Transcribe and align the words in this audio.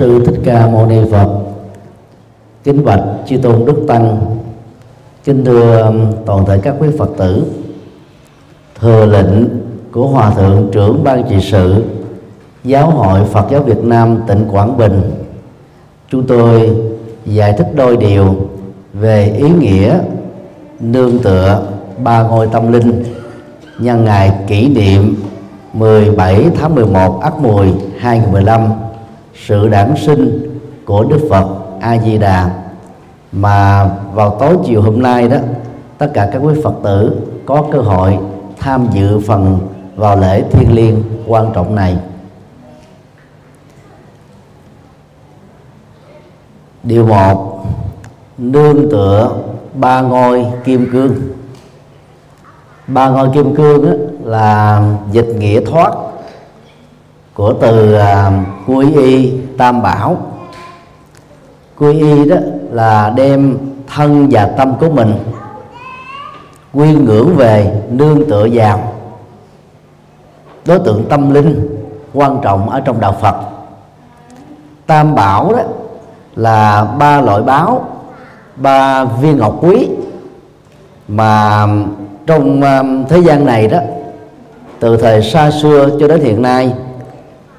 sư 0.00 0.24
Thích 0.26 0.40
Ca 0.44 0.66
Mâu 0.66 0.86
Ni 0.86 0.96
Phật. 1.10 1.28
Kính 2.64 2.84
bạch 2.84 3.00
chư 3.26 3.36
tôn 3.36 3.64
đức 3.64 3.84
tăng. 3.88 4.36
Kính 5.24 5.44
thưa 5.44 5.82
um, 5.82 6.12
toàn 6.26 6.46
thể 6.46 6.58
các 6.62 6.74
quý 6.78 6.88
Phật 6.98 7.10
tử. 7.16 7.44
Thừa 8.80 9.06
lệnh 9.06 9.48
của 9.92 10.06
Hòa 10.06 10.30
thượng 10.30 10.68
trưởng 10.72 11.04
ban 11.04 11.22
trị 11.30 11.36
sự, 11.40 11.84
Giáo 12.64 12.90
hội 12.90 13.24
Phật 13.24 13.46
giáo 13.50 13.62
Việt 13.62 13.84
Nam 13.84 14.18
tỉnh 14.26 14.48
Quảng 14.52 14.76
Bình. 14.76 15.00
Chúng 16.10 16.26
tôi 16.26 16.70
giải 17.26 17.54
thích 17.58 17.68
đôi 17.74 17.96
điều 17.96 18.36
về 18.92 19.34
ý 19.38 19.50
nghĩa 19.50 19.98
nương 20.80 21.18
tựa 21.18 21.62
ba 22.04 22.22
ngôi 22.22 22.46
tâm 22.46 22.72
linh 22.72 23.04
nhân 23.78 24.04
ngày 24.04 24.32
kỷ 24.46 24.68
niệm 24.68 25.14
17 25.72 26.46
tháng 26.60 26.74
11 26.74 27.20
Ất 27.22 27.38
Mùi 27.38 27.66
2015 27.98 28.89
sự 29.46 29.68
đản 29.68 29.94
sinh 29.96 30.56
của 30.84 31.04
Đức 31.04 31.26
Phật 31.30 31.46
A 31.80 31.98
Di 31.98 32.18
Đà 32.18 32.50
mà 33.32 33.90
vào 34.14 34.36
tối 34.40 34.56
chiều 34.64 34.82
hôm 34.82 35.02
nay 35.02 35.28
đó, 35.28 35.36
tất 35.98 36.10
cả 36.14 36.28
các 36.32 36.38
quý 36.38 36.54
Phật 36.64 36.74
tử 36.84 37.20
có 37.46 37.64
cơ 37.72 37.78
hội 37.78 38.18
tham 38.58 38.86
dự 38.92 39.20
phần 39.26 39.58
vào 39.96 40.16
lễ 40.16 40.42
thiêng 40.50 40.74
liêng 40.74 41.02
quan 41.26 41.52
trọng 41.54 41.74
này. 41.74 41.96
Điều 46.82 47.06
một, 47.06 47.64
nương 48.38 48.90
tựa 48.90 49.32
ba 49.74 50.00
ngôi 50.00 50.46
kim 50.64 50.90
cương. 50.92 51.14
Ba 52.86 53.08
ngôi 53.08 53.28
kim 53.34 53.56
cương 53.56 53.96
là 54.24 54.82
dịch 55.12 55.34
nghĩa 55.38 55.60
thoát 55.64 55.92
của 57.40 57.52
từ 57.60 57.94
à, 57.94 58.32
quy 58.66 58.94
y 58.94 59.32
tam 59.58 59.82
bảo. 59.82 60.16
Quy 61.78 61.98
y 61.98 62.28
đó 62.28 62.36
là 62.70 63.12
đem 63.16 63.58
thân 63.94 64.28
và 64.30 64.46
tâm 64.46 64.74
của 64.80 64.90
mình 64.90 65.14
quy 66.72 66.94
ngưỡng 66.94 67.36
về 67.36 67.82
nương 67.90 68.30
tựa 68.30 68.48
vào. 68.52 68.92
Đối 70.66 70.78
tượng 70.78 71.04
tâm 71.08 71.34
linh 71.34 71.68
quan 72.14 72.38
trọng 72.42 72.70
ở 72.70 72.80
trong 72.80 73.00
đạo 73.00 73.16
Phật. 73.20 73.36
Tam 74.86 75.14
bảo 75.14 75.52
đó 75.52 75.62
là 76.36 76.84
ba 76.84 77.20
loại 77.20 77.42
báo, 77.42 77.88
ba 78.56 79.04
viên 79.04 79.38
ngọc 79.38 79.56
quý 79.60 79.88
mà 81.08 81.66
trong 82.26 82.62
à, 82.62 82.82
thế 83.08 83.18
gian 83.18 83.46
này 83.46 83.68
đó, 83.68 83.78
từ 84.80 84.96
thời 84.96 85.22
xa 85.22 85.50
xưa 85.50 85.88
cho 86.00 86.08
đến 86.08 86.20
hiện 86.20 86.42
nay 86.42 86.72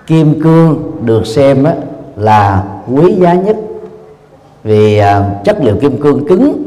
kim 0.08 0.42
cương 0.42 0.92
được 1.02 1.28
xem 1.28 1.64
á, 1.64 1.74
là 2.16 2.64
quý 2.96 3.16
giá 3.20 3.34
nhất. 3.34 3.58
Vì 4.64 4.98
à, 4.98 5.30
chất 5.44 5.58
liệu 5.62 5.76
kim 5.82 6.02
cương 6.02 6.28
cứng 6.28 6.64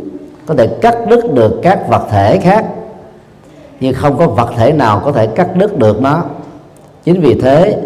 có 0.46 0.54
thể 0.54 0.66
cắt 0.66 0.96
đứt 1.10 1.32
được 1.32 1.60
các 1.62 1.88
vật 1.88 2.06
thể 2.10 2.38
khác 2.38 2.66
nhưng 3.80 3.94
không 3.94 4.18
có 4.18 4.26
vật 4.26 4.50
thể 4.56 4.72
nào 4.72 5.02
có 5.04 5.12
thể 5.12 5.26
cắt 5.26 5.56
đứt 5.56 5.78
được 5.78 6.02
nó. 6.02 6.22
Chính 7.04 7.20
vì 7.20 7.40
thế 7.40 7.76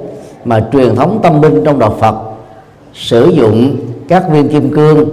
mà 0.45 0.67
truyền 0.73 0.95
thống 0.95 1.21
tâm 1.23 1.43
linh 1.43 1.65
trong 1.65 1.79
đạo 1.79 1.97
Phật 2.01 2.15
sử 2.95 3.27
dụng 3.27 3.77
các 4.09 4.25
viên 4.31 4.49
kim 4.49 4.75
cương 4.75 5.09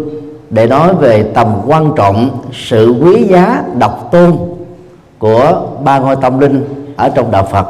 để 0.49 0.67
nói 0.67 0.93
về 0.95 1.23
tầm 1.23 1.55
quan 1.67 1.91
trọng 1.95 2.29
sự 2.53 2.95
quý 3.01 3.23
giá 3.23 3.63
độc 3.79 4.09
tôn 4.11 4.37
của 5.19 5.67
ba 5.83 5.99
ngôi 5.99 6.15
tâm 6.15 6.39
linh 6.39 6.63
ở 6.95 7.09
trong 7.09 7.31
đạo 7.31 7.47
Phật 7.51 7.67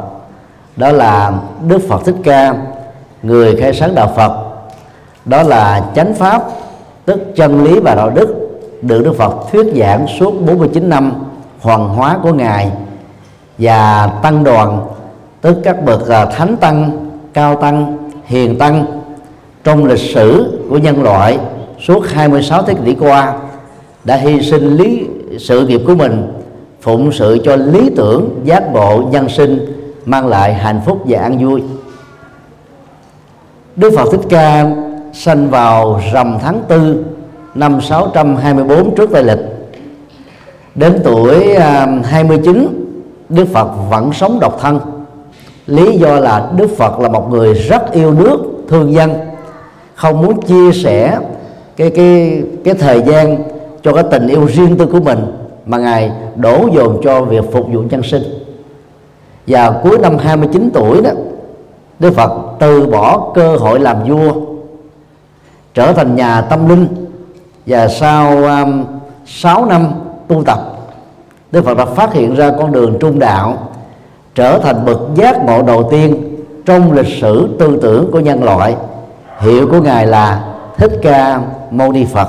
đó 0.76 0.92
là 0.92 1.32
Đức 1.68 1.78
Phật 1.88 2.04
Thích 2.04 2.14
Ca, 2.24 2.54
người 3.22 3.56
khai 3.56 3.72
sáng 3.72 3.94
đạo 3.94 4.12
Phật. 4.16 4.32
Đó 5.24 5.42
là 5.42 5.84
chánh 5.94 6.14
pháp, 6.14 6.42
tức 7.04 7.20
chân 7.36 7.64
lý 7.64 7.80
và 7.80 7.94
đạo 7.94 8.10
đức, 8.10 8.58
được 8.82 9.02
Đức 9.04 9.14
Phật 9.18 9.32
thuyết 9.52 9.66
giảng 9.76 10.06
suốt 10.18 10.34
49 10.46 10.88
năm 10.88 11.12
hoàng 11.60 11.88
hóa 11.88 12.18
của 12.22 12.32
ngài 12.32 12.70
và 13.58 14.06
tăng 14.22 14.44
đoàn, 14.44 14.86
tức 15.40 15.56
các 15.64 15.84
bậc 15.84 16.08
à, 16.08 16.26
thánh 16.26 16.56
tăng, 16.56 17.08
cao 17.32 17.56
tăng, 17.56 17.96
hiền 18.24 18.58
tăng. 18.58 18.86
Trong 19.64 19.84
lịch 19.84 20.14
sử 20.14 20.58
của 20.70 20.78
nhân 20.78 21.02
loại, 21.02 21.38
suốt 21.86 22.06
26 22.08 22.62
thế 22.62 22.74
kỷ 22.84 22.94
qua, 22.94 23.34
đã 24.04 24.16
hy 24.16 24.42
sinh 24.42 24.76
lý, 24.76 25.06
sự 25.38 25.66
nghiệp 25.66 25.80
của 25.86 25.94
mình, 25.94 26.32
phụng 26.80 27.12
sự 27.12 27.38
cho 27.44 27.56
lý 27.56 27.90
tưởng 27.96 28.40
giác 28.44 28.72
ngộ 28.72 29.02
nhân 29.10 29.28
sinh 29.28 29.75
mang 30.06 30.26
lại 30.26 30.54
hạnh 30.54 30.80
phúc 30.86 31.02
và 31.06 31.20
an 31.20 31.38
vui. 31.38 31.62
Đức 33.76 33.92
Phật 33.96 34.08
Thích 34.12 34.20
Ca 34.28 34.70
sanh 35.12 35.50
vào 35.50 36.00
rằm 36.12 36.38
tháng 36.42 36.62
tư 36.68 37.04
năm 37.54 37.80
624 37.80 38.94
trước 38.94 39.10
Tây 39.12 39.22
lịch. 39.24 39.38
Đến 40.74 41.00
tuổi 41.04 41.54
à, 41.54 41.86
29 42.04 42.86
Đức 43.28 43.48
Phật 43.52 43.68
vẫn 43.90 44.12
sống 44.12 44.38
độc 44.40 44.58
thân. 44.60 44.80
Lý 45.66 45.98
do 45.98 46.20
là 46.20 46.50
Đức 46.56 46.70
Phật 46.76 47.00
là 47.00 47.08
một 47.08 47.30
người 47.30 47.54
rất 47.54 47.92
yêu 47.92 48.14
nước, 48.14 48.38
thương 48.68 48.92
dân. 48.92 49.14
Không 49.94 50.22
muốn 50.22 50.42
chia 50.42 50.72
sẻ 50.72 51.18
cái 51.76 51.90
cái 51.90 52.42
cái 52.64 52.74
thời 52.74 53.02
gian 53.02 53.38
cho 53.82 53.92
cái 53.92 54.04
tình 54.10 54.28
yêu 54.28 54.46
riêng 54.46 54.76
tư 54.76 54.86
của 54.86 55.00
mình, 55.00 55.18
mà 55.66 55.78
ngài 55.78 56.12
đổ 56.36 56.68
dồn 56.74 57.00
cho 57.04 57.22
việc 57.22 57.44
phục 57.52 57.66
vụ 57.72 57.80
nhân 57.90 58.02
sinh 58.02 58.45
và 59.46 59.80
cuối 59.82 59.98
năm 59.98 60.18
29 60.18 60.70
tuổi 60.74 61.02
đó 61.02 61.10
Đức 61.98 62.14
Phật 62.14 62.30
từ 62.58 62.86
bỏ 62.86 63.30
cơ 63.34 63.56
hội 63.56 63.80
làm 63.80 63.96
vua 64.04 64.32
trở 65.74 65.92
thành 65.92 66.16
nhà 66.16 66.40
tâm 66.40 66.68
linh. 66.68 66.86
Và 67.66 67.88
sau 67.88 68.44
um, 68.44 68.84
6 69.26 69.64
năm 69.64 69.88
tu 70.28 70.44
tập 70.44 70.58
Đức 71.52 71.64
Phật 71.64 71.78
đã 71.78 71.84
phát 71.84 72.12
hiện 72.12 72.34
ra 72.34 72.52
con 72.58 72.72
đường 72.72 72.96
trung 73.00 73.18
đạo 73.18 73.58
trở 74.34 74.58
thành 74.58 74.84
bậc 74.84 74.98
giác 75.14 75.44
ngộ 75.44 75.62
đầu 75.62 75.88
tiên 75.90 76.36
trong 76.66 76.92
lịch 76.92 77.20
sử 77.20 77.48
tư 77.58 77.78
tưởng 77.82 78.10
của 78.12 78.20
nhân 78.20 78.44
loại. 78.44 78.76
Hiệu 79.38 79.68
của 79.70 79.80
ngài 79.80 80.06
là 80.06 80.44
thích 80.76 80.92
ca 81.02 81.40
mâu 81.70 81.92
ni 81.92 82.04
phật. 82.04 82.28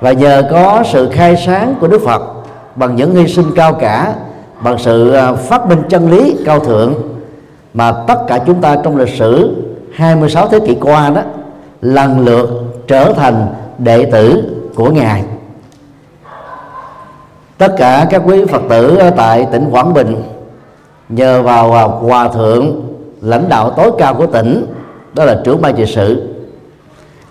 Và 0.00 0.12
nhờ 0.12 0.42
có 0.50 0.82
sự 0.92 1.10
khai 1.12 1.36
sáng 1.46 1.74
của 1.80 1.86
đức 1.86 2.00
phật 2.04 2.22
bằng 2.74 2.96
những 2.96 3.14
hy 3.14 3.28
sinh 3.28 3.50
cao 3.56 3.72
cả 3.72 4.14
bằng 4.60 4.78
sự 4.78 5.12
à, 5.12 5.32
phát 5.32 5.66
minh 5.66 5.82
chân 5.88 6.10
lý 6.10 6.36
cao 6.44 6.60
thượng 6.60 6.94
mà 7.74 7.92
tất 8.06 8.18
cả 8.26 8.38
chúng 8.46 8.60
ta 8.60 8.76
trong 8.84 8.96
lịch 8.96 9.16
sử 9.16 9.56
26 9.92 10.48
thế 10.48 10.60
kỷ 10.60 10.76
qua 10.80 11.10
đó 11.10 11.22
lần 11.80 12.20
lượt 12.20 12.48
trở 12.86 13.12
thành 13.12 13.46
đệ 13.78 14.04
tử 14.04 14.42
của 14.74 14.90
ngài. 14.90 15.24
Tất 17.58 17.74
cả 17.78 18.06
các 18.10 18.22
quý 18.26 18.44
phật 18.44 18.62
tử 18.68 18.98
tại 19.16 19.46
tỉnh 19.52 19.68
quảng 19.70 19.94
bình 19.94 20.22
nhờ 21.08 21.42
vào 21.42 21.72
à, 21.72 21.82
hòa 21.82 22.28
thượng 22.28 22.80
lãnh 23.20 23.48
đạo 23.48 23.70
tối 23.70 23.90
cao 23.98 24.14
của 24.14 24.26
tỉnh, 24.26 24.66
đó 25.14 25.24
là 25.24 25.40
trưởng 25.44 25.62
ban 25.62 25.76
trị 25.76 25.86
sự, 25.86 26.34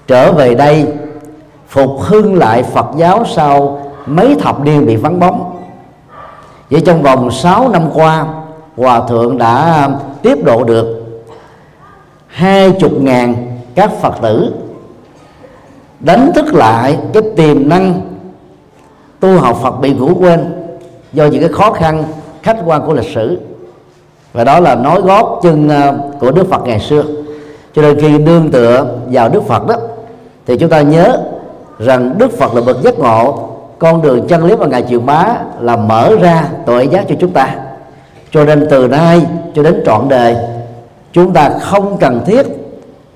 trở 0.08 0.32
về 0.32 0.56
đây 0.56 0.88
phục 1.68 1.92
hưng 2.00 2.36
lại 2.36 2.64
Phật 2.64 2.86
giáo 2.98 3.24
sau 3.36 3.82
mấy 4.06 4.36
thập 4.36 4.60
niên 4.66 4.86
bị 4.86 4.96
vắng 4.96 5.20
bóng 5.20 5.47
vậy 6.72 6.82
trong 6.86 7.04
vòng 7.04 7.32
6 7.32 7.70
năm 7.70 7.90
qua, 7.94 8.26
hòa 8.78 9.08
thượng 9.08 9.38
đã 9.38 9.84
um, 9.86 9.96
tiếp 10.22 10.38
độ 10.46 10.64
được 10.64 11.04
hai 12.28 12.72
chục 12.80 12.92
ngàn 13.02 13.58
các 13.76 13.92
phật 14.02 14.14
tử 14.22 14.54
đánh 16.00 16.32
thức 16.36 16.54
lại 16.54 16.98
cái 17.14 17.24
tiềm 17.36 17.70
năng 17.70 18.02
tu 19.20 19.38
học 19.38 19.60
Phật 19.64 19.72
bị 19.72 19.94
ngủ 19.94 20.12
quên 20.20 20.54
do 21.14 21.26
những 21.26 21.42
cái 21.42 21.50
khó 21.50 21.72
khăn, 21.72 22.04
khách 22.44 22.58
quan 22.66 22.86
của 22.86 22.94
lịch 22.94 23.14
sử. 23.16 23.40
Và 24.34 24.44
đó 24.44 24.60
là 24.60 24.76
nói 24.76 25.02
gót 25.02 25.40
chân 25.44 25.68
uh, 25.68 26.20
của 26.20 26.32
Đức 26.32 26.50
Phật 26.50 26.62
ngày 26.66 26.80
xưa. 26.80 27.04
Cho 27.76 27.82
nên 27.82 28.00
khi 28.00 28.18
nương 28.18 28.52
tựa 28.52 28.88
vào 29.12 29.30
Đức 29.30 29.44
Phật 29.44 29.68
đó, 29.68 29.76
thì 30.46 30.58
chúng 30.58 30.70
ta 30.70 30.82
nhớ 30.82 31.24
rằng 31.80 32.18
Đức 32.18 32.32
Phật 32.32 32.54
là 32.54 32.62
bậc 32.62 32.82
giác 32.84 33.00
ngộ 33.00 33.50
con 33.80 34.02
đường 34.02 34.28
chân 34.28 34.44
lý 34.44 34.56
mà 34.56 34.68
ngài 34.68 34.84
truyền 34.84 35.06
bá 35.06 35.26
là 35.60 35.76
mở 35.76 36.16
ra 36.22 36.44
tội 36.66 36.88
giác 36.88 37.06
cho 37.10 37.16
chúng 37.20 37.32
ta. 37.32 37.56
Cho 38.32 38.46
nên 38.46 38.68
từ 38.70 38.88
nay 38.88 39.22
cho 39.56 39.64
đến 39.64 39.84
trọn 39.86 40.10
đời 40.10 40.36
chúng 41.14 41.34
ta 41.34 41.50
không 41.50 41.98
cần 41.98 42.22
thiết 42.26 42.46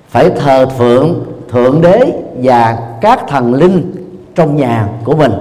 phải 0.08 0.30
thờ 0.30 0.66
phượng 0.78 1.24
thượng 1.52 1.80
đế 1.80 2.12
và 2.42 2.78
các 3.00 3.20
thần 3.28 3.54
linh 3.54 3.92
trong 4.34 4.56
nhà 4.56 4.88
của 5.04 5.16
mình. 5.16 5.32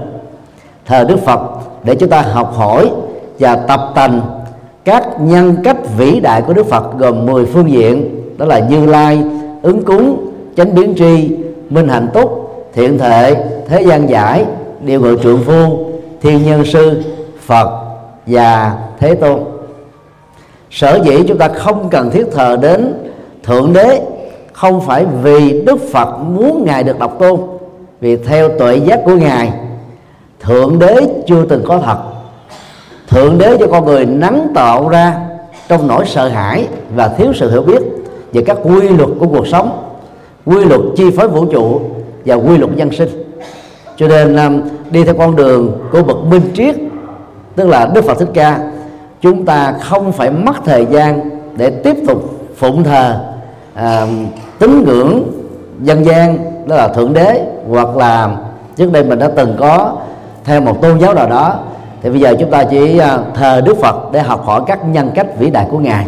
Thờ 0.86 1.04
Đức 1.04 1.20
Phật 1.26 1.42
để 1.84 1.96
chúng 1.96 2.10
ta 2.10 2.22
học 2.22 2.54
hỏi 2.56 2.92
và 3.40 3.56
tập 3.56 3.82
tành 3.96 4.22
các 4.86 5.22
nhân 5.22 5.56
cách 5.64 5.78
vĩ 5.98 6.20
đại 6.20 6.42
của 6.42 6.54
Đức 6.54 6.66
Phật 6.66 6.98
gồm 6.98 7.26
10 7.26 7.46
phương 7.46 7.72
diện 7.72 8.22
đó 8.38 8.46
là 8.46 8.60
Như 8.60 8.86
Lai, 8.86 9.24
ứng 9.62 9.84
cúng, 9.84 10.32
chánh 10.58 10.76
biến 10.76 10.94
tri, 10.98 11.38
minh 11.70 11.88
hạnh 11.88 12.08
túc, 12.14 12.56
thiện 12.74 12.98
thệ, 12.98 13.36
thế 13.68 13.82
gian 13.82 14.10
giải, 14.10 14.46
điều 14.84 15.02
ngự 15.02 15.18
trượng 15.24 15.44
phu, 15.44 15.86
thiên 16.22 16.46
nhân 16.46 16.66
sư, 16.66 17.02
Phật 17.46 17.70
và 18.28 18.78
Thế 19.00 19.16
Tôn. 19.16 19.40
Sở 20.72 21.00
dĩ 21.06 21.24
chúng 21.28 21.38
ta 21.38 21.48
không 21.48 21.90
cần 21.90 22.12
thiết 22.12 22.26
thờ 22.32 22.58
đến 22.62 22.94
thượng 23.44 23.74
đế 23.74 24.02
không 24.54 24.82
phải 24.82 25.06
vì 25.24 25.62
Đức 25.62 25.80
Phật 25.92 26.18
muốn 26.18 26.64
ngài 26.66 26.84
được 26.84 27.00
độc 27.00 27.20
tôn, 27.20 27.40
vì 28.02 28.18
theo 28.18 28.50
tuệ 28.50 28.78
giác 28.78 29.02
của 29.06 29.16
ngài 29.16 29.54
thượng 30.40 30.80
đế 30.80 30.96
chưa 31.28 31.46
từng 31.46 31.64
có 31.68 31.80
thật 31.86 31.98
thượng 33.08 33.38
đế 33.38 33.58
cho 33.60 33.68
con 33.68 33.86
người 33.86 34.06
nắng 34.06 34.48
tạo 34.56 34.90
ra 34.90 35.20
trong 35.68 35.88
nỗi 35.88 36.06
sợ 36.06 36.28
hãi 36.28 36.68
và 36.96 37.08
thiếu 37.08 37.34
sự 37.36 37.52
hiểu 37.52 37.62
biết 37.62 37.82
về 38.34 38.42
các 38.46 38.58
quy 38.64 38.90
luật 38.90 39.10
của 39.20 39.28
cuộc 39.28 39.48
sống 39.48 39.94
quy 40.46 40.66
luật 40.66 40.82
chi 40.96 41.12
phối 41.12 41.28
vũ 41.28 41.46
trụ 41.46 41.82
và 42.26 42.36
quy 42.36 42.58
luật 42.58 42.78
nhân 42.78 42.92
sinh 42.92 43.21
cho 44.02 44.08
nên 44.08 44.36
um, 44.36 44.62
đi 44.92 45.04
theo 45.04 45.14
con 45.14 45.36
đường 45.36 45.72
của 45.92 46.04
bậc 46.04 46.18
minh 46.18 46.52
triết 46.54 46.76
tức 47.56 47.68
là 47.68 47.90
đức 47.94 48.04
phật 48.04 48.20
thích 48.20 48.30
ca 48.34 48.60
chúng 49.22 49.46
ta 49.46 49.74
không 49.82 50.12
phải 50.12 50.32
mất 50.32 50.56
thời 50.66 50.86
gian 50.86 51.30
để 51.56 51.70
tiếp 51.70 51.98
tục 52.08 52.40
phụng 52.56 52.84
thờ 52.84 53.20
à, 53.74 54.06
tín 54.60 54.84
ngưỡng 54.84 55.24
dân 55.82 56.06
gian 56.06 56.38
đó 56.68 56.76
là 56.76 56.88
thượng 56.88 57.14
đế 57.14 57.46
hoặc 57.70 57.98
là 57.98 58.38
trước 58.76 58.92
đây 58.92 59.04
mình 59.04 59.20
đã 59.20 59.30
từng 59.36 59.56
có 59.60 59.98
theo 60.44 60.62
một 60.62 60.82
tôn 60.82 61.00
giáo 61.00 61.14
nào 61.14 61.30
đó. 61.30 61.60
Thì 62.02 62.10
bây 62.10 62.20
giờ 62.20 62.36
chúng 62.40 62.52
ta 62.52 62.64
chỉ 62.64 62.98
à, 62.98 63.18
thờ 63.36 63.62
đức 63.66 63.78
phật 63.82 64.12
để 64.12 64.22
học 64.22 64.46
hỏi 64.46 64.62
các 64.68 64.86
nhân 64.86 65.12
cách 65.16 65.28
vĩ 65.40 65.50
đại 65.50 65.68
của 65.72 65.80
ngài. 65.80 66.06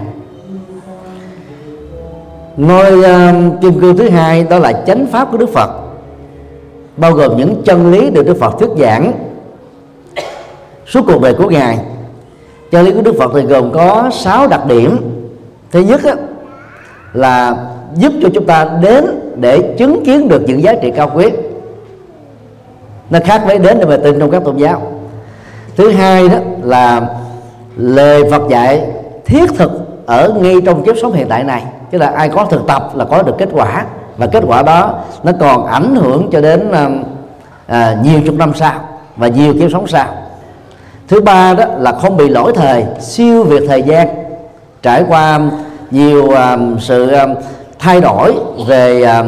Ngôi 2.57 2.99
uh, 2.99 3.61
kim 3.61 3.79
cương 3.79 3.97
thứ 3.97 4.09
hai 4.09 4.43
đó 4.43 4.59
là 4.59 4.73
chánh 4.87 5.05
pháp 5.11 5.31
của 5.31 5.37
đức 5.37 5.49
phật 5.53 5.82
bao 6.97 7.11
gồm 7.11 7.37
những 7.37 7.61
chân 7.65 7.91
lý 7.91 8.09
được 8.09 8.25
đức 8.25 8.37
phật 8.39 8.59
thuyết 8.59 8.69
giảng. 8.77 9.11
Suốt 10.87 11.01
cuộc 11.07 11.21
đời 11.21 11.33
của 11.33 11.49
ngài 11.49 11.77
chân 12.71 12.85
lý 12.85 12.91
của 12.91 13.01
đức 13.01 13.15
phật 13.19 13.31
thì 13.35 13.41
gồm 13.41 13.71
có 13.71 14.09
6 14.13 14.47
đặc 14.47 14.65
điểm. 14.65 14.97
Thứ 15.71 15.79
nhất 15.81 16.03
á, 16.03 16.13
là 17.13 17.55
giúp 17.95 18.13
cho 18.21 18.29
chúng 18.33 18.45
ta 18.45 18.69
đến 18.81 19.05
để 19.35 19.75
chứng 19.77 20.05
kiến 20.05 20.27
được 20.27 20.41
những 20.47 20.63
giá 20.63 20.73
trị 20.81 20.91
cao 20.95 21.11
quý. 21.15 21.29
Nó 23.09 23.19
khác 23.25 23.43
với 23.45 23.59
đến 23.59 23.79
để 23.79 23.85
mà 23.85 23.97
tin 24.03 24.19
trong 24.19 24.31
các 24.31 24.43
tôn 24.45 24.57
giáo. 24.57 24.81
Thứ 25.77 25.89
hai 25.89 26.29
đó 26.29 26.37
là 26.63 27.01
lời 27.77 28.23
Phật 28.31 28.41
dạy 28.49 28.81
thiết 29.25 29.49
thực 29.57 29.71
ở 30.05 30.33
ngay 30.41 30.55
trong 30.65 30.83
kiếp 30.83 30.95
sống 31.01 31.13
hiện 31.13 31.27
tại 31.29 31.43
này. 31.43 31.63
Tức 31.91 31.97
là 31.97 32.07
ai 32.07 32.29
có 32.29 32.45
thực 32.45 32.67
tập 32.67 32.91
là 32.95 33.05
có 33.05 33.23
được 33.23 33.35
kết 33.37 33.49
quả 33.51 33.85
và 34.17 34.27
kết 34.27 34.43
quả 34.47 34.61
đó 34.61 34.93
nó 35.23 35.31
còn 35.39 35.65
ảnh 35.65 35.95
hưởng 35.95 36.29
cho 36.31 36.41
đến 36.41 36.71
um, 36.71 37.03
à, 37.67 37.97
nhiều 38.03 38.21
chục 38.25 38.35
năm 38.35 38.51
sau 38.55 38.73
và 39.15 39.27
nhiều 39.27 39.53
kiếp 39.53 39.71
sống 39.71 39.87
sau. 39.87 40.05
Thứ 41.07 41.21
ba 41.21 41.53
đó 41.53 41.65
là 41.77 41.91
không 41.91 42.17
bị 42.17 42.29
lỗi 42.29 42.53
thời 42.55 42.85
siêu 42.99 43.43
việt 43.43 43.63
thời 43.67 43.81
gian 43.81 44.07
trải 44.81 45.03
qua 45.09 45.39
nhiều 45.91 46.31
à, 46.31 46.57
sự 46.79 47.09
à, 47.09 47.27
thay 47.79 48.01
đổi 48.01 48.33
về 48.67 49.03
à, 49.03 49.23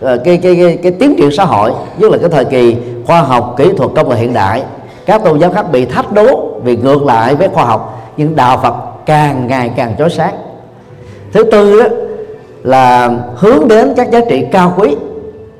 cái, 0.00 0.36
cái 0.36 0.56
cái 0.56 0.78
cái 0.82 0.92
tiến 0.92 1.14
triển 1.18 1.30
xã 1.32 1.44
hội 1.44 1.72
nhất 1.98 2.10
là 2.10 2.18
cái 2.18 2.28
thời 2.28 2.44
kỳ 2.44 2.76
khoa 3.06 3.20
học 3.20 3.54
kỹ 3.56 3.72
thuật 3.76 3.90
công 3.96 4.08
nghệ 4.08 4.16
hiện 4.16 4.32
đại. 4.32 4.62
Các 5.06 5.24
tôn 5.24 5.38
giáo 5.38 5.50
khác 5.50 5.72
bị 5.72 5.84
thách 5.84 6.12
đố 6.12 6.60
vì 6.64 6.76
ngược 6.76 7.02
lại 7.02 7.34
với 7.34 7.48
khoa 7.48 7.64
học 7.64 8.12
nhưng 8.16 8.36
đạo 8.36 8.58
Phật 8.62 8.74
càng 9.06 9.46
ngày 9.46 9.70
càng 9.76 9.94
chói 9.98 10.10
sáng. 10.10 10.34
Thứ 11.32 11.42
tư 11.52 11.82
đó 11.82 11.88
là 12.62 13.10
hướng 13.36 13.68
đến 13.68 13.94
các 13.96 14.10
giá 14.10 14.20
trị 14.28 14.44
cao 14.52 14.74
quý. 14.76 14.96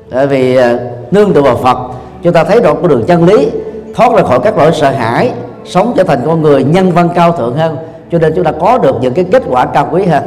Tại 0.09 0.27
vì 0.27 0.55
à, 0.55 0.77
nương 1.11 1.33
tựa 1.33 1.41
vào 1.41 1.57
Phật 1.57 1.77
chúng 2.23 2.33
ta 2.33 2.43
thấy 2.43 2.61
rõ 2.61 2.73
con 2.73 2.87
đường 2.87 3.03
chân 3.07 3.25
lý 3.25 3.49
thoát 3.95 4.13
ra 4.13 4.23
khỏi 4.23 4.39
các 4.43 4.57
nỗi 4.57 4.71
sợ 4.73 4.91
hãi 4.91 5.31
sống 5.65 5.93
trở 5.95 6.03
thành 6.03 6.19
con 6.25 6.41
người 6.41 6.63
nhân 6.63 6.91
văn 6.91 7.09
cao 7.15 7.31
thượng 7.31 7.55
hơn. 7.55 7.77
Cho 8.11 8.19
nên 8.19 8.33
chúng 8.35 8.43
ta 8.43 8.51
có 8.51 8.77
được 8.77 8.95
những 9.01 9.13
cái 9.13 9.25
kết 9.31 9.43
quả 9.49 9.65
cao 9.65 9.89
quý 9.91 10.05
hơn. 10.05 10.23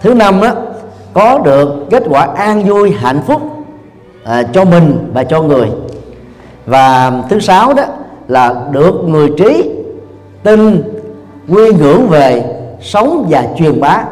Thứ 0.00 0.14
năm 0.14 0.40
đó 0.40 0.52
có 1.12 1.38
được 1.38 1.86
kết 1.90 2.02
quả 2.08 2.28
an 2.36 2.64
vui 2.64 2.90
hạnh 2.90 3.22
phúc 3.26 3.42
à, 4.24 4.42
cho 4.52 4.64
mình 4.64 5.10
và 5.12 5.24
cho 5.24 5.42
người. 5.42 5.66
Và 6.66 7.12
thứ 7.30 7.40
sáu 7.40 7.74
đó 7.74 7.82
là 8.28 8.54
được 8.70 8.94
người 9.06 9.28
trí 9.38 9.70
tin 10.42 10.82
quy 11.48 11.72
ngưỡng 11.72 12.08
về 12.08 12.44
sống 12.80 13.26
và 13.28 13.44
truyền 13.58 13.80
bá 13.80 14.04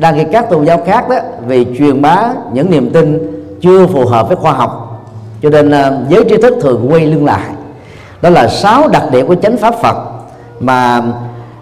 đang 0.00 0.14
khi 0.14 0.24
các 0.32 0.50
tôn 0.50 0.64
giáo 0.64 0.82
khác 0.86 1.08
đó 1.08 1.16
vì 1.46 1.66
truyền 1.78 2.02
bá 2.02 2.28
những 2.52 2.70
niềm 2.70 2.90
tin 2.90 3.18
chưa 3.60 3.86
phù 3.86 4.06
hợp 4.06 4.28
với 4.28 4.36
khoa 4.36 4.52
học 4.52 5.02
cho 5.42 5.50
nên 5.50 5.70
ờ, 5.70 5.98
giới 6.08 6.24
trí 6.24 6.36
thức 6.36 6.54
thường 6.60 6.86
quay 6.90 7.06
lưng 7.06 7.24
lại. 7.24 7.50
Đó 8.22 8.30
là 8.30 8.48
sáu 8.48 8.88
đặc 8.88 9.02
điểm 9.12 9.26
của 9.26 9.34
chánh 9.34 9.56
pháp 9.56 9.74
Phật 9.74 9.96
mà 10.60 11.02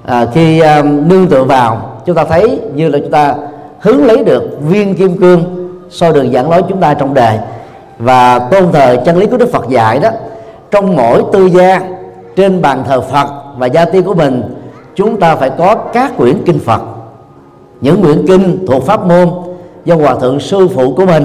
à, 0.07 0.27
khi 0.35 0.61
à, 0.61 0.83
nương 0.83 1.27
tựa 1.27 1.45
vào 1.45 2.01
chúng 2.07 2.17
ta 2.17 2.25
thấy 2.25 2.61
như 2.75 2.89
là 2.89 2.99
chúng 2.99 3.11
ta 3.11 3.35
hướng 3.81 4.05
lấy 4.05 4.25
được 4.25 4.43
viên 4.69 4.95
kim 4.95 5.19
cương 5.19 5.69
soi 5.91 6.13
đường 6.13 6.33
dẫn 6.33 6.51
lối 6.51 6.63
chúng 6.69 6.81
ta 6.81 6.95
trong 6.95 7.15
đời 7.15 7.39
và 7.99 8.39
tôn 8.39 8.73
thờ 8.73 8.97
chân 9.07 9.17
lý 9.17 9.27
của 9.27 9.37
Đức 9.37 9.53
Phật 9.53 9.69
dạy 9.69 9.99
đó 9.99 10.11
trong 10.71 10.97
mỗi 10.97 11.23
tư 11.33 11.47
gia 11.47 11.81
trên 12.37 12.63
bàn 12.63 12.85
thờ 12.89 13.01
Phật 13.01 13.29
và 13.57 13.67
gia 13.67 13.85
tiên 13.85 14.03
của 14.03 14.15
mình 14.15 14.43
chúng 14.95 15.21
ta 15.21 15.37
phải 15.37 15.51
có 15.51 15.75
các 15.75 16.17
quyển 16.17 16.43
kinh 16.47 16.59
Phật 16.59 16.83
những 17.81 18.03
quyển 18.03 18.27
kinh 18.27 18.67
thuộc 18.67 18.87
pháp 18.87 19.07
môn 19.07 19.29
do 19.85 19.97
hòa 19.97 20.15
thượng 20.15 20.41
sư 20.41 20.69
phụ 20.75 20.95
của 20.95 21.07
mình 21.07 21.25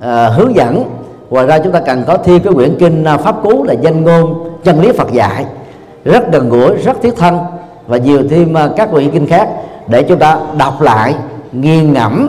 à, 0.00 0.28
hướng 0.28 0.56
dẫn. 0.56 0.84
Ngoài 1.30 1.46
ra 1.46 1.58
chúng 1.58 1.72
ta 1.72 1.80
cần 1.80 2.04
có 2.06 2.16
thêm 2.16 2.42
cái 2.42 2.52
quyển 2.52 2.76
kinh 2.78 3.04
à, 3.04 3.16
pháp 3.16 3.42
cú 3.42 3.64
là 3.64 3.74
danh 3.80 4.04
ngôn 4.04 4.50
chân 4.64 4.80
lý 4.80 4.92
Phật 4.92 5.12
dạy. 5.12 5.46
Rất 6.04 6.32
gần 6.32 6.48
gũi 6.48 6.76
rất 6.76 7.02
thiết 7.02 7.16
thân 7.16 7.38
và 7.86 7.96
nhiều 7.96 8.22
thêm 8.30 8.56
à, 8.56 8.68
các 8.76 8.90
quyển 8.90 9.10
kinh 9.10 9.26
khác 9.26 9.48
để 9.86 10.02
chúng 10.02 10.18
ta 10.18 10.38
đọc 10.58 10.82
lại 10.82 11.14
nghiền 11.52 11.92
ngẫm 11.92 12.28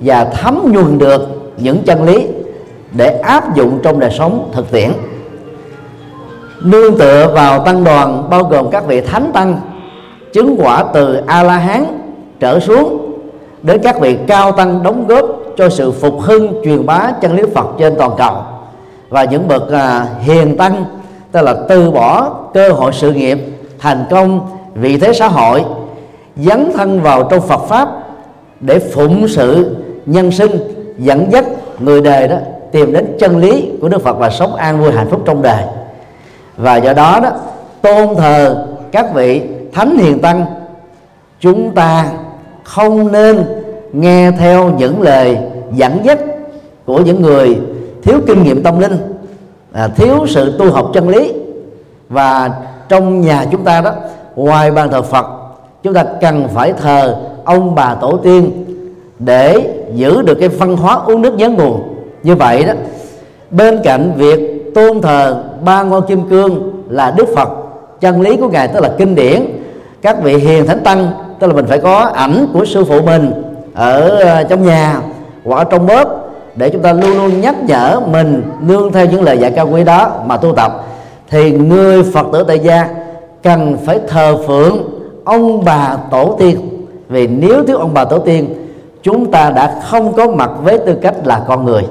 và 0.00 0.24
thấm 0.24 0.72
nhuần 0.72 0.98
được 0.98 1.52
những 1.56 1.82
chân 1.82 2.04
lý 2.04 2.26
để 2.92 3.18
áp 3.18 3.56
dụng 3.56 3.78
trong 3.82 4.00
đời 4.00 4.10
sống 4.18 4.50
thực 4.52 4.70
tiễn. 4.70 4.90
Nương 6.62 6.98
tựa 6.98 7.32
vào 7.34 7.64
tăng 7.64 7.84
đoàn 7.84 8.30
bao 8.30 8.44
gồm 8.44 8.70
các 8.70 8.86
vị 8.86 9.00
thánh 9.00 9.30
tăng 9.34 9.60
chứng 10.32 10.56
quả 10.58 10.84
từ 10.94 11.20
a 11.26 11.42
la 11.42 11.56
hán 11.56 12.01
trở 12.42 12.60
xuống 12.60 13.12
đến 13.62 13.80
các 13.82 14.00
vị 14.00 14.18
cao 14.26 14.52
tăng 14.52 14.82
đóng 14.82 15.06
góp 15.06 15.26
cho 15.56 15.68
sự 15.68 15.92
phục 15.92 16.20
hưng 16.20 16.62
truyền 16.64 16.86
bá 16.86 17.12
chân 17.20 17.36
lý 17.36 17.42
Phật 17.54 17.66
trên 17.78 17.94
toàn 17.98 18.10
cầu. 18.18 18.34
Và 19.08 19.24
những 19.24 19.48
bậc 19.48 19.70
à, 19.70 20.06
hiền 20.20 20.56
tăng 20.56 20.84
tức 21.32 21.42
là 21.42 21.54
từ 21.68 21.90
bỏ 21.90 22.30
cơ 22.54 22.68
hội 22.68 22.92
sự 22.92 23.12
nghiệp 23.12 23.38
thành 23.78 24.04
công 24.10 24.40
vị 24.74 24.98
thế 24.98 25.12
xã 25.12 25.28
hội 25.28 25.64
dấn 26.36 26.72
thân 26.76 27.02
vào 27.02 27.22
trong 27.22 27.40
Phật 27.40 27.60
pháp 27.68 27.88
để 28.60 28.78
phụng 28.78 29.28
sự 29.28 29.76
nhân 30.06 30.30
sinh 30.30 30.50
dẫn 30.98 31.32
dắt 31.32 31.44
người 31.78 32.00
đời 32.00 32.28
đó 32.28 32.36
tìm 32.72 32.92
đến 32.92 33.16
chân 33.20 33.38
lý 33.38 33.70
của 33.80 33.88
Đức 33.88 34.02
Phật 34.02 34.18
và 34.18 34.30
sống 34.30 34.54
an 34.54 34.80
vui 34.80 34.92
hạnh 34.92 35.08
phúc 35.10 35.22
trong 35.26 35.42
đời. 35.42 35.64
Và 36.56 36.76
do 36.76 36.92
đó 36.92 37.20
đó 37.22 37.30
tôn 37.82 38.16
thờ 38.16 38.66
các 38.92 39.14
vị 39.14 39.42
thánh 39.72 39.98
hiền 39.98 40.18
tăng 40.18 40.44
chúng 41.40 41.74
ta 41.74 42.04
không 42.74 43.12
nên 43.12 43.44
nghe 43.92 44.30
theo 44.30 44.70
những 44.78 45.02
lời 45.02 45.38
dẫn 45.72 45.98
dắt 46.04 46.18
của 46.86 47.00
những 47.00 47.22
người 47.22 47.58
thiếu 48.02 48.18
kinh 48.26 48.42
nghiệm 48.42 48.62
tâm 48.62 48.80
linh 48.80 48.96
à, 49.72 49.88
thiếu 49.88 50.26
sự 50.28 50.58
tu 50.58 50.70
học 50.70 50.90
chân 50.94 51.08
lý. 51.08 51.32
Và 52.08 52.50
trong 52.88 53.20
nhà 53.20 53.46
chúng 53.50 53.64
ta 53.64 53.80
đó 53.80 53.92
ngoài 54.36 54.70
bàn 54.70 54.90
thờ 54.90 55.02
Phật 55.02 55.26
chúng 55.82 55.94
ta 55.94 56.04
cần 56.20 56.48
phải 56.54 56.72
thờ 56.72 57.16
ông 57.44 57.74
bà 57.74 57.94
tổ 57.94 58.16
tiên 58.16 58.64
để 59.18 59.74
giữ 59.94 60.22
được 60.22 60.34
cái 60.40 60.48
văn 60.48 60.76
hóa 60.76 60.94
uống 60.94 61.22
nước 61.22 61.34
nhớ 61.34 61.48
nguồn. 61.48 61.82
Như 62.22 62.34
vậy 62.34 62.64
đó 62.64 62.72
bên 63.50 63.78
cạnh 63.84 64.12
việc 64.16 64.72
tôn 64.74 65.00
thờ 65.00 65.44
ba 65.64 65.82
ngôi 65.82 66.02
kim 66.02 66.28
cương 66.28 66.72
là 66.88 67.10
Đức 67.10 67.28
Phật 67.36 67.48
chân 68.00 68.20
lý 68.20 68.36
của 68.36 68.48
ngài 68.48 68.68
tức 68.68 68.80
là 68.80 68.90
kinh 68.98 69.14
điển 69.14 69.46
các 70.02 70.22
vị 70.22 70.36
hiền 70.36 70.66
thánh 70.66 70.80
tăng 70.80 71.12
tức 71.42 71.48
là 71.48 71.54
mình 71.54 71.66
phải 71.66 71.78
có 71.78 72.10
ảnh 72.14 72.46
của 72.52 72.64
sư 72.64 72.84
phụ 72.84 73.02
mình 73.02 73.32
ở 73.74 74.08
ờ, 74.08 74.44
trong 74.44 74.62
nhà 74.62 75.00
hoặc 75.44 75.56
ở 75.56 75.64
trong 75.64 75.86
bếp 75.86 76.06
để 76.56 76.70
chúng 76.70 76.82
ta 76.82 76.92
luôn 76.92 77.16
luôn 77.16 77.40
nhắc 77.40 77.54
nhở 77.64 78.00
mình 78.06 78.42
nương 78.60 78.92
theo 78.92 79.06
những 79.06 79.22
lời 79.22 79.38
dạy 79.38 79.50
cao 79.50 79.68
quý 79.72 79.84
đó 79.84 80.12
mà 80.26 80.36
tu 80.36 80.52
tập. 80.54 80.84
Thì 81.30 81.50
người 81.52 82.02
phật 82.02 82.26
tử 82.32 82.44
tại 82.48 82.58
gia 82.58 82.88
cần 83.42 83.76
phải 83.86 84.00
thờ 84.08 84.36
phượng 84.46 84.78
ông 85.24 85.64
bà 85.64 85.96
tổ 86.10 86.36
tiên. 86.38 86.86
Vì 87.08 87.26
nếu 87.26 87.64
thiếu 87.64 87.76
ông 87.76 87.94
bà 87.94 88.04
tổ 88.04 88.18
tiên, 88.18 88.54
chúng 89.02 89.30
ta 89.30 89.50
đã 89.50 89.80
không 89.90 90.12
có 90.12 90.26
mặt 90.26 90.50
với 90.62 90.78
tư 90.78 90.94
cách 91.02 91.14
là 91.24 91.42
con 91.48 91.64
người. 91.64 91.82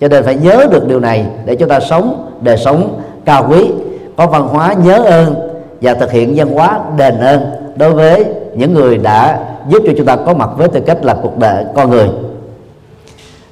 Cho 0.00 0.08
nên 0.08 0.24
phải 0.24 0.36
nhớ 0.36 0.66
được 0.70 0.88
điều 0.88 1.00
này 1.00 1.26
để 1.44 1.56
chúng 1.56 1.68
ta 1.68 1.80
sống 1.80 2.30
đời 2.40 2.56
sống 2.56 3.00
cao 3.24 3.46
quý, 3.50 3.70
có 4.16 4.26
văn 4.26 4.48
hóa 4.48 4.74
nhớ 4.84 5.02
ơn 5.04 5.34
và 5.80 5.94
thực 5.94 6.12
hiện 6.12 6.32
văn 6.36 6.48
hóa 6.48 6.80
đền 6.96 7.20
ơn 7.20 7.40
đối 7.76 7.92
với 7.92 8.24
những 8.56 8.74
người 8.74 8.98
đã 8.98 9.40
giúp 9.68 9.82
cho 9.86 9.92
chúng 9.96 10.06
ta 10.06 10.16
có 10.16 10.34
mặt 10.34 10.50
với 10.56 10.68
tư 10.68 10.80
cách 10.86 11.04
là 11.04 11.16
cuộc 11.22 11.38
đời, 11.38 11.64
con 11.74 11.90
người. 11.90 12.08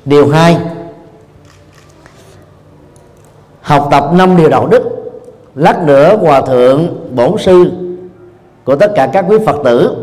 Điều 0.04 0.28
hai, 0.28 0.56
học 3.60 3.88
tập 3.90 4.10
năm 4.12 4.36
điều 4.36 4.48
đạo 4.48 4.66
đức, 4.66 4.82
lát 5.54 5.82
nữa 5.82 6.16
hòa 6.16 6.40
thượng 6.40 7.08
bổn 7.16 7.38
sư 7.38 7.72
của 8.64 8.76
tất 8.76 8.92
cả 8.94 9.06
các 9.06 9.24
quý 9.28 9.36
phật 9.46 9.56
tử 9.64 9.96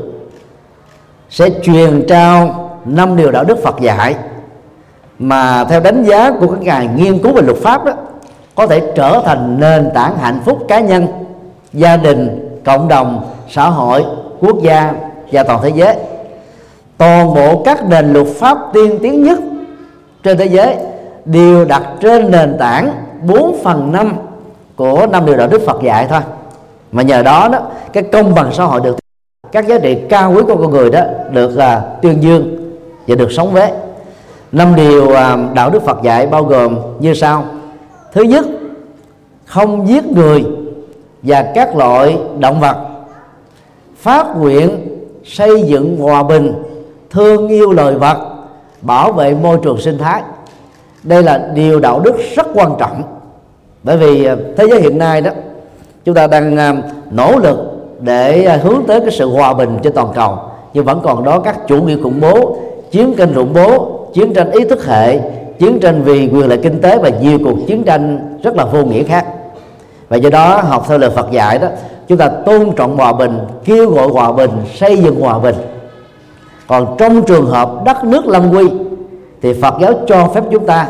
sẽ 1.30 1.50
truyền 1.64 2.06
trao 2.08 2.70
năm 2.86 3.16
điều 3.16 3.32
đạo 3.32 3.44
đức 3.44 3.58
phật 3.64 3.80
dạy 3.82 4.16
mà 5.20 5.64
theo 5.64 5.80
đánh 5.80 6.04
giá 6.04 6.32
của 6.40 6.48
các 6.48 6.62
ngài 6.62 6.88
nghiên 6.96 7.20
cứu 7.20 7.34
về 7.34 7.42
luật 7.42 7.58
pháp 7.58 7.86
đó, 7.86 7.94
có 8.56 8.68
thể 8.68 8.92
trở 8.96 9.22
thành 9.26 9.60
nền 9.60 9.90
tảng 9.94 10.18
hạnh 10.18 10.40
phúc 10.46 10.60
cá 10.68 10.80
nhân, 10.80 11.08
gia 11.74 11.98
đình, 11.98 12.50
cộng 12.66 12.88
đồng, 12.88 13.30
xã 13.50 13.70
hội 13.70 14.06
quốc 14.42 14.62
gia 14.62 14.94
và 15.32 15.44
toàn 15.44 15.60
thế 15.64 15.72
giới. 15.76 15.96
Toàn 16.98 17.34
bộ 17.34 17.64
các 17.66 17.86
nền 17.90 18.14
luật 18.14 18.28
pháp 18.28 18.58
tiên 18.74 19.00
tiến 19.02 19.24
nhất 19.24 19.40
trên 20.24 20.38
thế 20.38 20.46
giới 20.46 20.76
đều 21.26 21.66
đặt 21.66 21.84
trên 22.00 22.32
nền 22.32 22.58
tảng 22.60 22.92
4 23.28 23.60
phần 23.64 23.92
5 23.92 24.14
của 24.76 25.08
năm 25.12 25.26
điều 25.26 25.38
đạo 25.38 25.48
đức 25.48 25.62
Phật 25.66 25.82
dạy 25.84 26.08
thôi. 26.10 26.22
Mà 26.92 27.04
nhờ 27.04 27.24
đó 27.24 27.50
đó, 27.52 27.60
cái 27.94 28.04
công 28.04 28.36
bằng 28.36 28.50
xã 28.54 28.64
hội 28.64 28.82
được 28.82 28.98
các 29.52 29.68
giá 29.68 29.78
trị 29.78 29.98
cao 30.10 30.34
quý 30.36 30.42
của 30.48 30.56
con 30.56 30.72
người 30.72 30.90
đó 30.90 31.02
được 31.32 31.58
là 31.58 31.82
tuyên 32.02 32.24
dương 32.24 32.74
và 33.08 33.16
được 33.16 33.32
sống 33.32 33.54
với. 33.54 33.72
Năm 34.52 34.76
điều 34.76 35.16
à, 35.16 35.38
đạo 35.54 35.70
đức 35.70 35.84
Phật 35.84 36.04
dạy 36.04 36.28
bao 36.28 36.44
gồm 36.44 36.78
như 37.00 37.14
sau. 37.14 37.46
Thứ 38.14 38.24
nhất, 38.24 38.46
không 39.46 39.88
giết 39.88 40.06
người 40.06 40.46
và 41.22 41.52
các 41.56 41.76
loại 41.76 42.18
động 42.40 42.60
vật 42.60 42.91
phát 44.02 44.28
nguyện, 44.38 44.70
xây 45.26 45.64
dựng 45.64 45.98
hòa 45.98 46.24
bình, 46.24 46.54
thương 47.10 47.48
yêu 47.48 47.72
lời 47.72 47.96
vật, 47.96 48.18
bảo 48.82 49.12
vệ 49.12 49.34
môi 49.34 49.58
trường 49.64 49.82
sinh 49.82 49.98
thái. 49.98 50.22
Đây 51.04 51.24
là 51.24 51.50
điều 51.56 51.80
đạo 51.80 52.00
đức 52.00 52.16
rất 52.36 52.48
quan 52.54 52.72
trọng. 52.80 53.04
Bởi 53.84 53.98
vì 53.98 54.26
à, 54.26 54.36
thế 54.58 54.68
giới 54.70 54.82
hiện 54.82 54.98
nay 54.98 55.22
đó, 55.22 55.32
chúng 56.06 56.16
ta 56.16 56.28
đang 56.28 56.58
à, 56.58 56.76
nỗ 57.12 57.40
lực 57.40 57.58
để 58.00 58.46
à, 58.46 58.60
hướng 58.64 58.84
tới 58.88 59.00
cái 59.00 59.12
sự 59.12 59.30
hòa 59.30 59.54
bình 59.54 59.78
trên 59.84 59.94
toàn 59.94 60.08
cầu. 60.16 60.38
Nhưng 60.74 60.86
vẫn 60.86 61.00
còn 61.04 61.24
đó 61.24 61.40
các 61.40 61.68
chủ 61.68 61.82
nghĩa 61.82 61.98
khủng 62.04 62.22
bố, 62.22 62.58
chiến 62.92 63.14
tranh 63.18 63.34
khủng 63.36 63.54
bố, 63.54 64.00
chiến 64.14 64.34
tranh 64.34 64.52
ý 64.52 64.66
thức 64.66 64.86
hệ, 64.86 65.20
chiến 65.60 65.80
tranh 65.80 66.02
vì 66.04 66.30
quyền 66.34 66.48
lợi 66.48 66.60
kinh 66.64 66.82
tế 66.82 66.98
và 66.98 67.10
nhiều 67.10 67.40
cuộc 67.44 67.58
chiến 67.68 67.84
tranh 67.84 68.38
rất 68.44 68.56
là 68.56 68.66
vô 68.66 68.84
nghĩa 68.84 69.04
khác. 69.04 69.26
Và 70.10 70.18
do 70.18 70.30
đó, 70.30 70.62
học 70.62 70.86
theo 70.88 70.98
lời 70.98 71.10
Phật 71.10 71.32
dạy 71.32 71.60
đó 71.60 71.68
chúng 72.12 72.18
ta 72.18 72.28
tôn 72.28 72.72
trọng 72.76 72.98
hòa 72.98 73.14
bình, 73.14 73.40
kêu 73.66 73.90
gọi 73.90 74.08
hòa 74.08 74.32
bình, 74.32 74.52
xây 74.76 74.98
dựng 74.98 75.22
hòa 75.22 75.40
bình. 75.40 75.56
Còn 76.68 76.96
trong 76.98 77.24
trường 77.24 77.46
hợp 77.46 77.72
đất 77.86 78.04
nước 78.04 78.26
lâm 78.26 78.52
quy, 78.52 78.70
thì 79.42 79.54
Phật 79.62 79.74
giáo 79.82 79.94
cho 80.08 80.28
phép 80.28 80.44
chúng 80.52 80.66
ta 80.66 80.88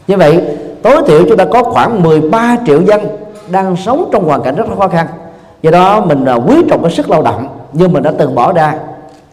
Như 0.06 0.16
vậy, 0.16 0.44
tối 0.82 1.02
thiểu 1.06 1.22
chúng 1.28 1.36
ta 1.36 1.44
có 1.44 1.62
khoảng 1.62 2.02
13 2.02 2.56
triệu 2.66 2.82
dân 2.82 3.00
đang 3.50 3.76
sống 3.76 4.08
trong 4.12 4.24
hoàn 4.24 4.42
cảnh 4.42 4.56
rất 4.56 4.68
là 4.68 4.76
khó 4.76 4.88
khăn. 4.88 5.06
Do 5.62 5.70
đó, 5.70 6.00
mình 6.00 6.24
là 6.24 6.34
quý 6.34 6.56
trọng 6.70 6.82
cái 6.82 6.92
sức 6.92 7.10
lao 7.10 7.22
động, 7.22 7.48
nhưng 7.72 7.92
mình 7.92 8.02
đã 8.02 8.12
từng 8.18 8.34
bỏ 8.34 8.52
ra, 8.52 8.74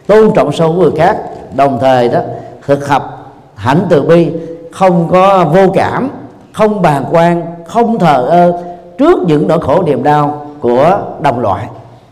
tôn 0.07 0.31
trọng 0.35 0.51
sâu 0.51 0.73
của 0.73 0.81
người 0.81 0.91
khác. 0.97 1.17
Đồng 1.55 1.77
thời 1.81 2.09
đó, 2.09 2.19
thực 2.65 2.87
học 2.87 3.33
hạnh 3.55 3.85
từ 3.89 4.01
bi, 4.01 4.31
không 4.71 5.07
có 5.11 5.45
vô 5.53 5.67
cảm, 5.73 6.09
không 6.53 6.81
bàng 6.81 7.05
quan, 7.11 7.45
không 7.67 7.99
thờ 7.99 8.25
ơ 8.29 8.63
trước 8.97 9.19
những 9.27 9.47
nỗi 9.47 9.59
khổ 9.61 9.83
niềm 9.83 10.03
đau 10.03 10.47
của 10.59 10.99
đồng 11.19 11.39
loại 11.39 11.67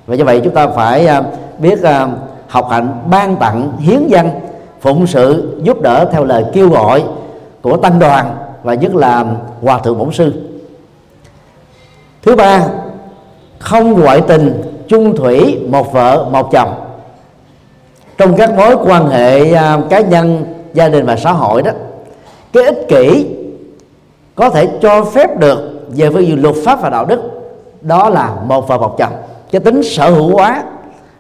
và 0.08 0.16
như 0.16 0.24
vậy 0.24 0.42
chúng 0.44 0.54
ta 0.54 0.68
phải 0.68 1.08
à, 1.08 1.24
biết 1.60 1.84
à, 1.84 2.08
học 2.48 2.68
hạnh, 2.70 3.04
ban 3.10 3.36
tặng, 3.36 3.72
hiến 3.80 4.08
dân 4.08 4.30
phụng 4.82 5.08
sự, 5.08 5.60
giúp 5.64 5.82
đỡ 5.82 6.10
theo 6.12 6.24
lời 6.24 6.46
kêu 6.54 6.70
gọi 6.70 7.04
của 7.62 7.78
tăng 7.78 8.00
đoàn 8.00 8.38
và 8.64 8.74
nhất 8.74 8.96
là 8.96 9.26
hòa 9.62 9.80
thượng 9.80 9.98
bổn 9.98 10.12
sư. 10.12 10.34
Thứ 12.24 12.36
ba, 12.36 12.68
không 13.60 14.02
ngoại 14.02 14.22
tình, 14.22 14.62
chung 14.88 15.16
thủy, 15.16 15.60
một 15.70 15.94
vợ, 15.94 16.28
một 16.32 16.52
chồng. 16.52 16.74
Trong 18.18 18.36
các 18.36 18.54
mối 18.54 18.76
quan 18.86 19.08
hệ 19.08 19.54
à, 19.54 19.80
cá 19.90 20.00
nhân, 20.00 20.46
gia 20.74 20.90
đình 20.90 21.06
và 21.06 21.16
xã 21.16 21.32
hội 21.32 21.62
đó, 21.62 21.72
cái 22.54 22.64
ích 22.64 22.86
kỷ 22.88 23.28
có 24.36 24.50
thể 24.50 24.68
cho 24.82 25.04
phép 25.04 25.40
được 25.40 25.60
về 25.88 26.10
phương 26.10 26.28
diện 26.28 26.42
luật 26.42 26.56
pháp 26.66 26.82
và 26.82 26.90
đạo 26.90 27.06
đức, 27.06 27.22
đó 27.82 28.10
là 28.10 28.36
một 28.46 28.68
vợ, 28.68 28.78
một 28.78 28.96
chồng 28.98 29.14
cái 29.52 29.62
tính 29.62 29.84
sở 29.84 30.10
hữu 30.10 30.38
hóa 30.38 30.64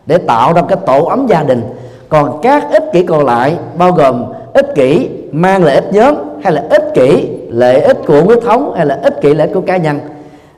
để 0.05 0.17
tạo 0.17 0.53
ra 0.53 0.62
cái 0.67 0.77
tổ 0.86 1.03
ấm 1.05 1.27
gia 1.27 1.44
đình. 1.44 1.62
Còn 2.10 2.39
các 2.41 2.72
ích 2.72 2.84
kỷ 2.94 3.03
còn 3.03 3.25
lại 3.25 3.55
bao 3.77 3.91
gồm 3.91 4.25
ích 4.53 4.75
kỷ 4.75 5.10
mang 5.32 5.63
lợi 5.63 5.75
ích 5.75 5.94
nhóm 5.94 6.15
hay 6.44 6.53
là 6.53 6.63
ích 6.70 6.84
kỷ 6.94 7.29
lợi 7.50 7.82
ích 7.82 7.98
của 8.08 8.22
huyết 8.22 8.39
thống 8.44 8.74
hay 8.77 8.86
là 8.86 9.00
ích 9.03 9.22
kỷ 9.22 9.34
lợi 9.34 9.48
ích 9.48 9.53
của 9.53 9.62
cá 9.62 9.77
nhân 9.77 10.00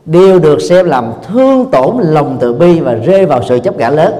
đều 0.06 0.40
được 0.40 0.62
xem 0.62 0.86
làm 0.86 1.12
thương 1.28 1.72
tổn 1.72 1.98
lòng 2.00 2.38
từ 2.40 2.54
bi 2.54 2.80
và 2.80 2.94
rơi 2.94 3.26
vào 3.26 3.44
sự 3.44 3.60
chấp 3.60 3.78
ngã 3.78 3.90
lớn. 3.90 4.14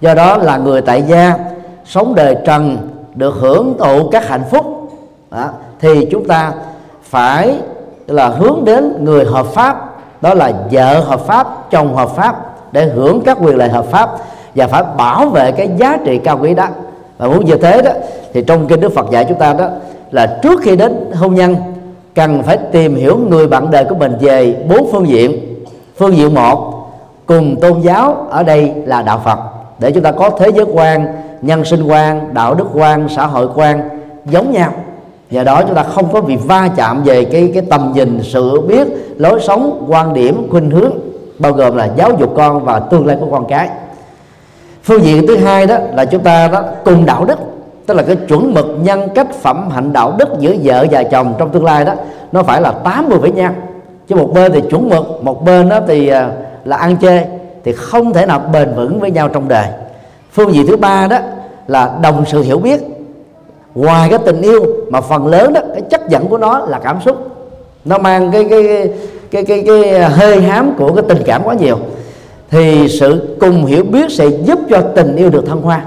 Do 0.00 0.14
đó 0.14 0.36
là 0.36 0.56
người 0.56 0.80
tại 0.80 1.02
gia 1.02 1.34
sống 1.86 2.14
đời 2.14 2.36
trần 2.44 2.88
được 3.14 3.34
hưởng 3.34 3.74
thụ 3.78 4.08
các 4.08 4.28
hạnh 4.28 4.44
phúc 4.50 4.90
đó, 5.30 5.48
thì 5.80 6.08
chúng 6.10 6.24
ta 6.24 6.52
phải 7.02 7.54
là 8.06 8.28
hướng 8.28 8.64
đến 8.64 9.04
người 9.04 9.24
hợp 9.24 9.46
pháp 9.46 9.92
đó 10.20 10.34
là 10.34 10.52
vợ 10.70 11.00
hợp 11.00 11.20
pháp 11.20 11.70
chồng 11.70 11.96
hợp 11.96 12.10
pháp 12.16 12.51
để 12.72 12.84
hưởng 12.86 13.20
các 13.24 13.38
quyền 13.40 13.56
lợi 13.56 13.68
hợp 13.68 13.84
pháp 13.84 14.10
và 14.54 14.66
phải 14.66 14.82
bảo 14.96 15.28
vệ 15.28 15.52
cái 15.52 15.70
giá 15.76 15.98
trị 16.04 16.18
cao 16.24 16.38
quý 16.42 16.54
đó. 16.54 16.66
Và 17.18 17.28
muốn 17.28 17.44
như 17.44 17.56
thế 17.56 17.82
đó, 17.82 17.90
thì 18.32 18.42
trong 18.42 18.66
kinh 18.66 18.80
Đức 18.80 18.94
Phật 18.94 19.10
dạy 19.10 19.24
chúng 19.28 19.38
ta 19.38 19.52
đó 19.52 19.68
là 20.10 20.38
trước 20.42 20.60
khi 20.62 20.76
đến 20.76 21.10
hôn 21.14 21.34
nhân, 21.34 21.56
cần 22.14 22.42
phải 22.42 22.58
tìm 22.72 22.94
hiểu 22.94 23.18
người 23.28 23.46
bạn 23.46 23.70
đời 23.70 23.84
của 23.84 23.94
mình 23.94 24.12
về 24.20 24.56
bốn 24.68 24.92
phương 24.92 25.08
diện. 25.08 25.40
Phương 25.96 26.16
diện 26.16 26.34
một, 26.34 26.72
cùng 27.26 27.60
tôn 27.60 27.80
giáo 27.80 28.26
ở 28.30 28.42
đây 28.42 28.72
là 28.84 29.02
đạo 29.02 29.20
phật. 29.24 29.38
Để 29.78 29.92
chúng 29.92 30.02
ta 30.02 30.12
có 30.12 30.30
thế 30.30 30.48
giới 30.54 30.66
quan, 30.72 31.06
nhân 31.42 31.64
sinh 31.64 31.82
quan, 31.82 32.34
đạo 32.34 32.54
đức 32.54 32.66
quan, 32.74 33.08
xã 33.08 33.26
hội 33.26 33.48
quan 33.54 33.80
giống 34.24 34.52
nhau. 34.52 34.72
Do 35.30 35.44
đó 35.44 35.62
chúng 35.62 35.74
ta 35.74 35.82
không 35.82 36.12
có 36.12 36.20
bị 36.20 36.36
va 36.36 36.68
chạm 36.76 37.02
về 37.02 37.24
cái 37.24 37.50
cái 37.54 37.62
tầm 37.70 37.92
nhìn, 37.94 38.20
sự 38.22 38.60
biết, 38.60 38.88
lối 39.16 39.40
sống, 39.40 39.86
quan 39.88 40.14
điểm, 40.14 40.46
khuynh 40.50 40.70
hướng 40.70 40.92
bao 41.42 41.52
gồm 41.52 41.76
là 41.76 41.88
giáo 41.96 42.10
dục 42.18 42.32
con 42.36 42.64
và 42.64 42.78
tương 42.80 43.06
lai 43.06 43.16
của 43.20 43.26
con 43.30 43.46
cái. 43.48 43.68
Phương 44.82 45.02
diện 45.02 45.26
thứ 45.26 45.36
hai 45.36 45.66
đó 45.66 45.78
là 45.94 46.04
chúng 46.04 46.22
ta 46.22 46.48
đó 46.48 46.62
cùng 46.84 47.06
đạo 47.06 47.24
đức, 47.24 47.38
tức 47.86 47.94
là 47.94 48.02
cái 48.02 48.16
chuẩn 48.16 48.54
mực 48.54 48.66
nhân 48.82 49.08
cách 49.14 49.26
phẩm 49.42 49.70
hạnh 49.70 49.92
đạo 49.92 50.14
đức 50.18 50.28
giữa 50.38 50.54
vợ 50.62 50.86
và 50.90 51.02
chồng 51.02 51.34
trong 51.38 51.50
tương 51.50 51.64
lai 51.64 51.84
đó, 51.84 51.94
nó 52.32 52.42
phải 52.42 52.60
là 52.60 52.70
80 52.70 53.18
với 53.18 53.32
nhau. 53.32 53.52
Chứ 54.08 54.16
một 54.16 54.30
bên 54.34 54.52
thì 54.52 54.60
chuẩn 54.70 54.88
mực, 54.88 55.24
một 55.24 55.44
bên 55.44 55.68
đó 55.68 55.80
thì 55.88 56.08
à, 56.08 56.30
là 56.64 56.76
ăn 56.76 56.96
chê 56.96 57.26
thì 57.64 57.72
không 57.72 58.12
thể 58.12 58.26
nào 58.26 58.42
bền 58.52 58.74
vững 58.74 59.00
với 59.00 59.10
nhau 59.10 59.28
trong 59.28 59.48
đời. 59.48 59.66
Phương 60.32 60.54
diện 60.54 60.66
thứ 60.66 60.76
ba 60.76 61.06
đó 61.06 61.18
là 61.66 61.98
đồng 62.02 62.24
sự 62.26 62.42
hiểu 62.42 62.58
biết. 62.58 62.80
Ngoài 63.74 64.08
cái 64.08 64.18
tình 64.18 64.42
yêu 64.42 64.66
mà 64.90 65.00
phần 65.00 65.26
lớn 65.26 65.52
đó, 65.52 65.60
cái 65.72 65.82
chất 65.82 66.08
dẫn 66.08 66.28
của 66.28 66.38
nó 66.38 66.58
là 66.58 66.78
cảm 66.78 67.00
xúc. 67.00 67.16
Nó 67.84 67.98
mang 67.98 68.30
cái 68.32 68.46
cái 68.50 68.62
cái 68.62 68.90
cái 69.32 69.44
cái, 69.44 69.64
cái 69.66 70.00
hơi 70.00 70.42
hám 70.42 70.74
của 70.78 70.92
cái 70.92 71.04
tình 71.08 71.22
cảm 71.26 71.42
quá 71.44 71.54
nhiều. 71.54 71.78
Thì 72.50 72.88
sự 72.88 73.36
cùng 73.40 73.64
hiểu 73.64 73.84
biết 73.84 74.10
sẽ 74.10 74.26
giúp 74.26 74.58
cho 74.70 74.80
tình 74.80 75.16
yêu 75.16 75.30
được 75.30 75.46
thăng 75.46 75.62
hoa. 75.62 75.84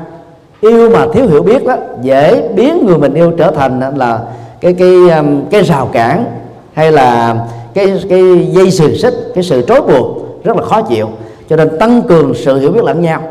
Yêu 0.62 0.90
mà 0.90 1.06
thiếu 1.14 1.28
hiểu 1.28 1.42
biết 1.42 1.66
đó 1.66 1.76
dễ 2.02 2.50
biến 2.56 2.86
người 2.86 2.98
mình 2.98 3.14
yêu 3.14 3.32
trở 3.38 3.52
thành 3.52 3.98
là 3.98 4.20
cái 4.62 4.74
cái 4.74 4.94
um, 5.18 5.46
cái 5.52 5.64
rào 5.64 5.90
cản 5.94 6.26
hay 6.74 6.92
là 6.92 7.36
cái 7.74 7.94
cái 8.10 8.50
dây 8.52 8.72
xiềng 8.72 8.96
xích 8.96 9.14
cái 9.36 9.44
sự 9.44 9.62
trói 9.68 9.82
buộc 9.82 10.18
rất 10.44 10.58
là 10.58 10.64
khó 10.64 10.82
chịu. 10.82 11.10
Cho 11.50 11.56
nên 11.56 11.80
tăng 11.80 12.02
cường 12.02 12.34
sự 12.36 12.60
hiểu 12.60 12.72
biết 12.72 12.84
lẫn 12.84 13.02
nhau 13.02 13.22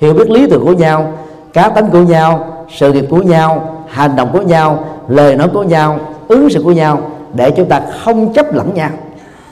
hiểu 0.00 0.14
biết 0.14 0.30
lý 0.30 0.46
tưởng 0.46 0.64
của 0.64 0.72
nhau 0.72 1.12
cá 1.52 1.68
tính 1.68 1.86
của 1.92 1.98
nhau 1.98 2.64
sự 2.76 2.92
nghiệp 2.92 3.06
của 3.10 3.22
nhau 3.22 3.78
hành 3.88 4.16
động 4.16 4.28
của 4.32 4.42
nhau 4.42 4.84
lời 5.08 5.36
nói 5.36 5.48
của 5.54 5.62
nhau 5.62 5.98
ứng 6.28 6.50
xử 6.50 6.62
của 6.62 6.72
nhau 6.72 7.00
để 7.34 7.50
chúng 7.50 7.68
ta 7.68 7.82
không 8.04 8.32
chấp 8.32 8.54
lẫn 8.54 8.74
nhau 8.74 8.90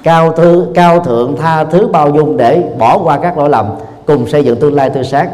cao 0.03 0.33
thư 0.33 0.67
cao 0.75 1.01
thượng 1.01 1.37
tha 1.37 1.65
thứ 1.65 1.89
bao 1.89 2.11
dung 2.11 2.37
để 2.37 2.63
bỏ 2.79 2.99
qua 2.99 3.19
các 3.19 3.39
lỗi 3.39 3.49
lầm 3.51 3.67
cùng 4.07 4.29
xây 4.29 4.45
dựng 4.45 4.61
tương 4.61 4.75
lai 4.75 4.91
tươi 4.91 5.05
sáng. 5.05 5.29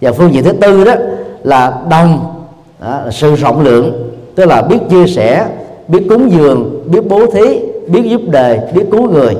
Và 0.00 0.12
phương 0.12 0.34
diện 0.34 0.44
thứ 0.44 0.52
tư 0.52 0.84
đó 0.84 0.94
là 1.42 1.72
đồng 1.90 2.34
đó, 2.80 3.00
sự 3.10 3.34
rộng 3.34 3.60
lượng 3.60 4.10
tức 4.34 4.46
là 4.46 4.62
biết 4.62 4.78
chia 4.90 5.06
sẻ 5.06 5.46
biết 5.88 6.06
cúng 6.08 6.30
dường 6.30 6.84
biết 6.86 7.08
bố 7.08 7.26
thí 7.26 7.60
biết 7.86 8.02
giúp 8.04 8.20
đời 8.26 8.60
biết 8.74 8.84
cứu 8.92 9.10
người. 9.10 9.36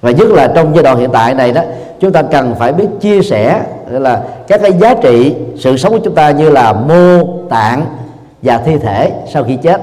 Và 0.00 0.10
nhất 0.10 0.28
là 0.28 0.52
trong 0.54 0.74
giai 0.74 0.82
đoạn 0.82 0.98
hiện 0.98 1.10
tại 1.12 1.34
này 1.34 1.52
đó 1.52 1.62
chúng 2.00 2.12
ta 2.12 2.22
cần 2.22 2.54
phải 2.58 2.72
biết 2.72 2.86
chia 3.00 3.22
sẻ 3.22 3.62
là 3.90 4.22
các 4.48 4.60
cái 4.62 4.72
giá 4.72 4.94
trị 4.94 5.34
sự 5.58 5.76
sống 5.76 5.92
của 5.92 5.98
chúng 6.04 6.14
ta 6.14 6.30
như 6.30 6.50
là 6.50 6.72
mô 6.72 7.26
tạng 7.50 7.84
và 8.42 8.58
thi 8.58 8.78
thể 8.78 9.12
sau 9.32 9.44
khi 9.44 9.56
chết 9.56 9.80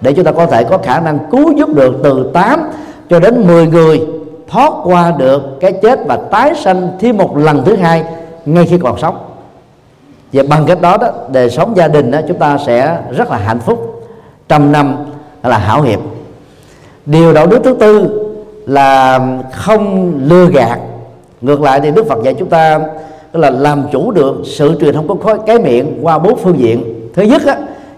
để 0.00 0.12
chúng 0.12 0.24
ta 0.24 0.32
có 0.32 0.46
thể 0.46 0.64
có 0.64 0.78
khả 0.78 1.00
năng 1.00 1.18
cứu 1.30 1.52
giúp 1.56 1.68
được 1.74 1.94
từ 2.02 2.30
8 2.34 2.70
cho 3.10 3.20
đến 3.20 3.46
10 3.46 3.66
người 3.66 4.06
thoát 4.48 4.72
qua 4.84 5.14
được 5.18 5.42
cái 5.60 5.72
chết 5.72 5.98
và 6.06 6.16
tái 6.16 6.54
sanh 6.54 6.88
thêm 7.00 7.16
một 7.16 7.36
lần 7.36 7.62
thứ 7.64 7.76
hai 7.76 8.04
ngay 8.44 8.66
khi 8.66 8.78
còn 8.78 8.98
sống. 8.98 9.16
Và 10.32 10.42
bằng 10.48 10.64
cách 10.66 10.80
đó 10.80 10.96
đó 10.96 11.08
đời 11.32 11.50
sống 11.50 11.76
gia 11.76 11.88
đình 11.88 12.10
đó 12.10 12.18
chúng 12.28 12.38
ta 12.38 12.58
sẽ 12.66 12.98
rất 13.16 13.30
là 13.30 13.36
hạnh 13.36 13.60
phúc 13.60 14.04
trăm 14.48 14.72
năm 14.72 14.96
là 15.42 15.58
hảo 15.58 15.82
hiệp. 15.82 16.00
Điều 17.06 17.32
đạo 17.32 17.46
đức 17.46 17.60
thứ 17.64 17.76
tư 17.80 18.18
là 18.66 19.20
không 19.52 20.14
lừa 20.24 20.46
gạt. 20.46 20.78
Ngược 21.40 21.60
lại 21.60 21.80
thì 21.80 21.90
đức 21.90 22.06
phật 22.08 22.22
dạy 22.24 22.34
chúng 22.34 22.48
ta 22.48 22.80
là 23.32 23.50
làm 23.50 23.84
chủ 23.92 24.10
được 24.10 24.34
sự 24.44 24.78
truyền 24.80 24.94
thông 24.94 25.08
của 25.08 25.36
cái 25.46 25.58
miệng 25.58 25.98
qua 26.02 26.18
bốn 26.18 26.36
phương 26.36 26.58
diện. 26.58 27.08
Thứ 27.14 27.22
nhất 27.22 27.42
á, 27.46 27.56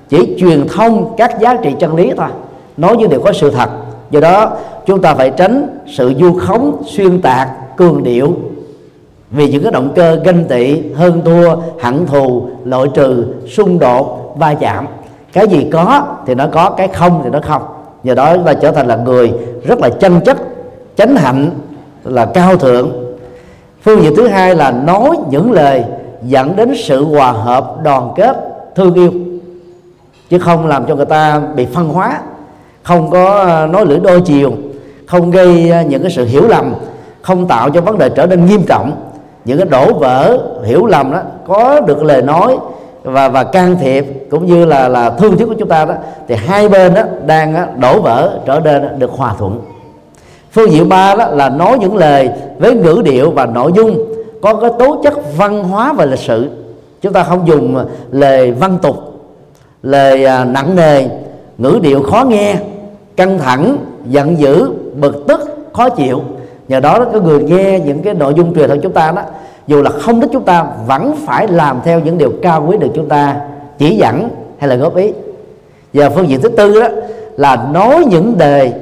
chỉ 0.08 0.36
truyền 0.38 0.68
thông 0.68 1.14
các 1.16 1.40
giá 1.40 1.56
trị 1.62 1.74
chân 1.80 1.94
lý 1.94 2.12
thôi 2.16 2.28
nói 2.76 2.96
những 2.96 3.10
điều 3.10 3.20
có 3.20 3.32
sự 3.32 3.50
thật. 3.50 3.70
Do 4.10 4.20
đó 4.20 4.52
chúng 4.86 5.02
ta 5.02 5.14
phải 5.14 5.30
tránh 5.30 5.78
sự 5.86 6.12
du 6.20 6.32
khống, 6.38 6.82
xuyên 6.86 7.22
tạc, 7.22 7.76
cường 7.76 8.02
điệu. 8.02 8.34
Vì 9.30 9.48
những 9.48 9.62
cái 9.62 9.72
động 9.72 9.92
cơ 9.94 10.16
ganh 10.24 10.44
tị, 10.44 10.92
hơn 10.94 11.22
thua, 11.24 11.56
hận 11.80 12.06
thù, 12.06 12.48
loại 12.64 12.86
trừ, 12.94 13.26
xung 13.48 13.78
đột, 13.78 14.34
va 14.38 14.54
chạm. 14.54 14.86
Cái 15.32 15.48
gì 15.48 15.66
có 15.72 16.02
thì 16.26 16.34
nó 16.34 16.46
có, 16.52 16.70
cái 16.70 16.88
không 16.88 17.20
thì 17.24 17.30
nó 17.30 17.40
không. 17.42 17.62
Nhờ 18.02 18.14
đó 18.14 18.34
chúng 18.34 18.44
ta 18.44 18.54
trở 18.54 18.72
thành 18.72 18.86
là 18.86 18.96
người 18.96 19.32
rất 19.66 19.78
là 19.78 19.88
chân 19.88 20.20
chất, 20.20 20.36
chánh 20.96 21.16
hạnh, 21.16 21.50
là 22.04 22.26
cao 22.26 22.56
thượng. 22.56 22.92
Phương 23.82 24.02
diện 24.02 24.16
thứ 24.16 24.28
hai 24.28 24.54
là 24.54 24.70
nói 24.70 25.10
những 25.30 25.52
lời 25.52 25.84
dẫn 26.22 26.56
đến 26.56 26.74
sự 26.84 27.04
hòa 27.04 27.32
hợp, 27.32 27.82
đoàn 27.82 28.12
kết, 28.16 28.36
thương 28.74 28.94
yêu. 28.94 29.12
Chứ 30.30 30.38
không 30.38 30.66
làm 30.66 30.86
cho 30.86 30.96
người 30.96 31.06
ta 31.06 31.40
bị 31.56 31.66
phân 31.66 31.88
hóa, 31.88 32.20
không 32.82 33.10
có 33.10 33.42
ờ, 33.42 33.66
nói 33.66 33.86
lưỡi 33.86 33.98
đôi 33.98 34.20
chiều 34.20 34.52
không 35.06 35.30
gây 35.30 35.70
à, 35.70 35.82
những 35.82 36.02
cái 36.02 36.10
sự 36.10 36.24
hiểu 36.24 36.48
lầm 36.48 36.74
không 37.22 37.48
tạo 37.48 37.70
cho 37.70 37.80
vấn 37.80 37.98
đề 37.98 38.08
trở 38.08 38.26
nên 38.26 38.46
nghiêm 38.46 38.62
trọng. 38.62 38.92
Những 39.44 39.58
cái 39.58 39.66
đổ 39.66 39.92
vỡ 39.92 40.38
hiểu 40.64 40.86
lầm 40.86 41.12
đó 41.12 41.20
có 41.46 41.80
được 41.80 42.02
lời 42.02 42.22
nói 42.22 42.56
và 43.02 43.28
và 43.28 43.44
can 43.44 43.76
thiệp 43.80 44.06
cũng 44.30 44.46
như 44.46 44.64
là 44.64 44.88
là 44.88 45.10
thương 45.10 45.36
tiếc 45.36 45.44
của 45.46 45.54
chúng 45.58 45.68
ta 45.68 45.84
đó 45.84 45.94
thì 46.28 46.34
hai 46.34 46.68
bên 46.68 46.94
đó 46.94 47.02
đang 47.26 47.54
đó, 47.54 47.64
đổ 47.76 48.00
vỡ 48.00 48.38
trở 48.46 48.60
nên 48.60 48.98
được 48.98 49.10
hòa 49.10 49.34
thuận. 49.38 49.60
Phương 50.52 50.70
diện 50.70 50.88
ba 50.88 51.14
đó 51.14 51.26
là 51.28 51.48
nói 51.48 51.78
những 51.78 51.96
lời 51.96 52.30
với 52.58 52.74
ngữ 52.74 53.02
điệu 53.04 53.30
và 53.30 53.46
nội 53.46 53.72
dung 53.76 53.98
có 54.42 54.54
cái 54.54 54.70
tố 54.78 55.00
chất 55.02 55.36
văn 55.36 55.64
hóa 55.64 55.92
và 55.92 56.04
lịch 56.04 56.18
sử 56.18 56.50
chúng 57.02 57.12
ta 57.12 57.22
không 57.22 57.46
dùng 57.46 57.86
lời 58.10 58.52
văn 58.52 58.78
tục 58.82 58.96
lời 59.82 60.24
à, 60.24 60.44
nặng 60.44 60.76
nề 60.76 61.08
ngữ 61.58 61.78
điệu 61.82 62.02
khó 62.02 62.24
nghe 62.24 62.56
căng 63.16 63.38
thẳng 63.38 63.76
giận 64.06 64.38
dữ, 64.38 64.70
bực 64.94 65.24
tức, 65.28 65.40
khó 65.72 65.88
chịu. 65.88 66.20
Nhờ 66.68 66.80
đó 66.80 67.04
có 67.12 67.20
người 67.20 67.42
nghe 67.42 67.80
những 67.80 68.02
cái 68.02 68.14
nội 68.14 68.34
dung 68.36 68.54
truyền 68.54 68.68
thông 68.68 68.80
chúng 68.80 68.92
ta 68.92 69.12
đó, 69.16 69.22
dù 69.66 69.82
là 69.82 69.90
không 69.90 70.20
thích 70.20 70.30
chúng 70.32 70.44
ta, 70.44 70.66
vẫn 70.86 71.16
phải 71.26 71.48
làm 71.48 71.80
theo 71.84 72.00
những 72.00 72.18
điều 72.18 72.32
cao 72.42 72.64
quý 72.68 72.76
được 72.76 72.90
chúng 72.94 73.08
ta 73.08 73.36
chỉ 73.78 73.96
dẫn 73.96 74.28
hay 74.58 74.68
là 74.68 74.76
góp 74.76 74.96
ý. 74.96 75.12
Và 75.92 76.10
phương 76.10 76.28
diện 76.28 76.40
thứ 76.40 76.48
tư 76.48 76.80
đó, 76.80 76.88
là 77.36 77.68
nói 77.72 78.04
những 78.10 78.38
đề 78.38 78.72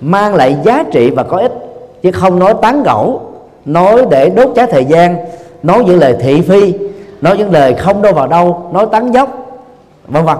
mang 0.00 0.34
lại 0.34 0.56
giá 0.64 0.84
trị 0.92 1.10
và 1.10 1.22
có 1.22 1.36
ích, 1.36 1.52
chứ 2.02 2.12
không 2.12 2.38
nói 2.38 2.54
tán 2.62 2.82
gẫu, 2.82 3.20
nói 3.64 4.06
để 4.10 4.30
đốt 4.30 4.48
cháy 4.54 4.66
thời 4.66 4.84
gian, 4.84 5.16
nói 5.62 5.84
những 5.84 5.98
lời 5.98 6.14
thị 6.20 6.40
phi, 6.40 6.74
nói 7.20 7.38
những 7.38 7.52
lời 7.52 7.74
không 7.74 8.02
đâu 8.02 8.12
vào 8.12 8.26
đâu, 8.26 8.70
nói 8.72 8.86
tán 8.92 9.14
dốc, 9.14 9.58
vân 10.08 10.24
vân. 10.24 10.36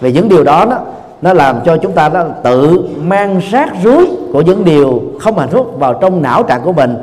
Vì 0.00 0.12
những 0.12 0.28
điều 0.28 0.44
đó 0.44 0.64
đó 0.64 0.78
nó 1.22 1.32
làm 1.32 1.60
cho 1.64 1.76
chúng 1.76 1.92
ta 1.92 2.08
đó 2.08 2.24
tự 2.42 2.84
mang 3.02 3.40
rác 3.50 3.68
rưới 3.82 4.06
của 4.32 4.40
những 4.40 4.64
điều 4.64 5.02
không 5.20 5.38
hạnh 5.38 5.48
phúc 5.48 5.74
vào 5.78 5.94
trong 5.94 6.22
não 6.22 6.42
trạng 6.42 6.60
của 6.64 6.72
mình 6.72 6.96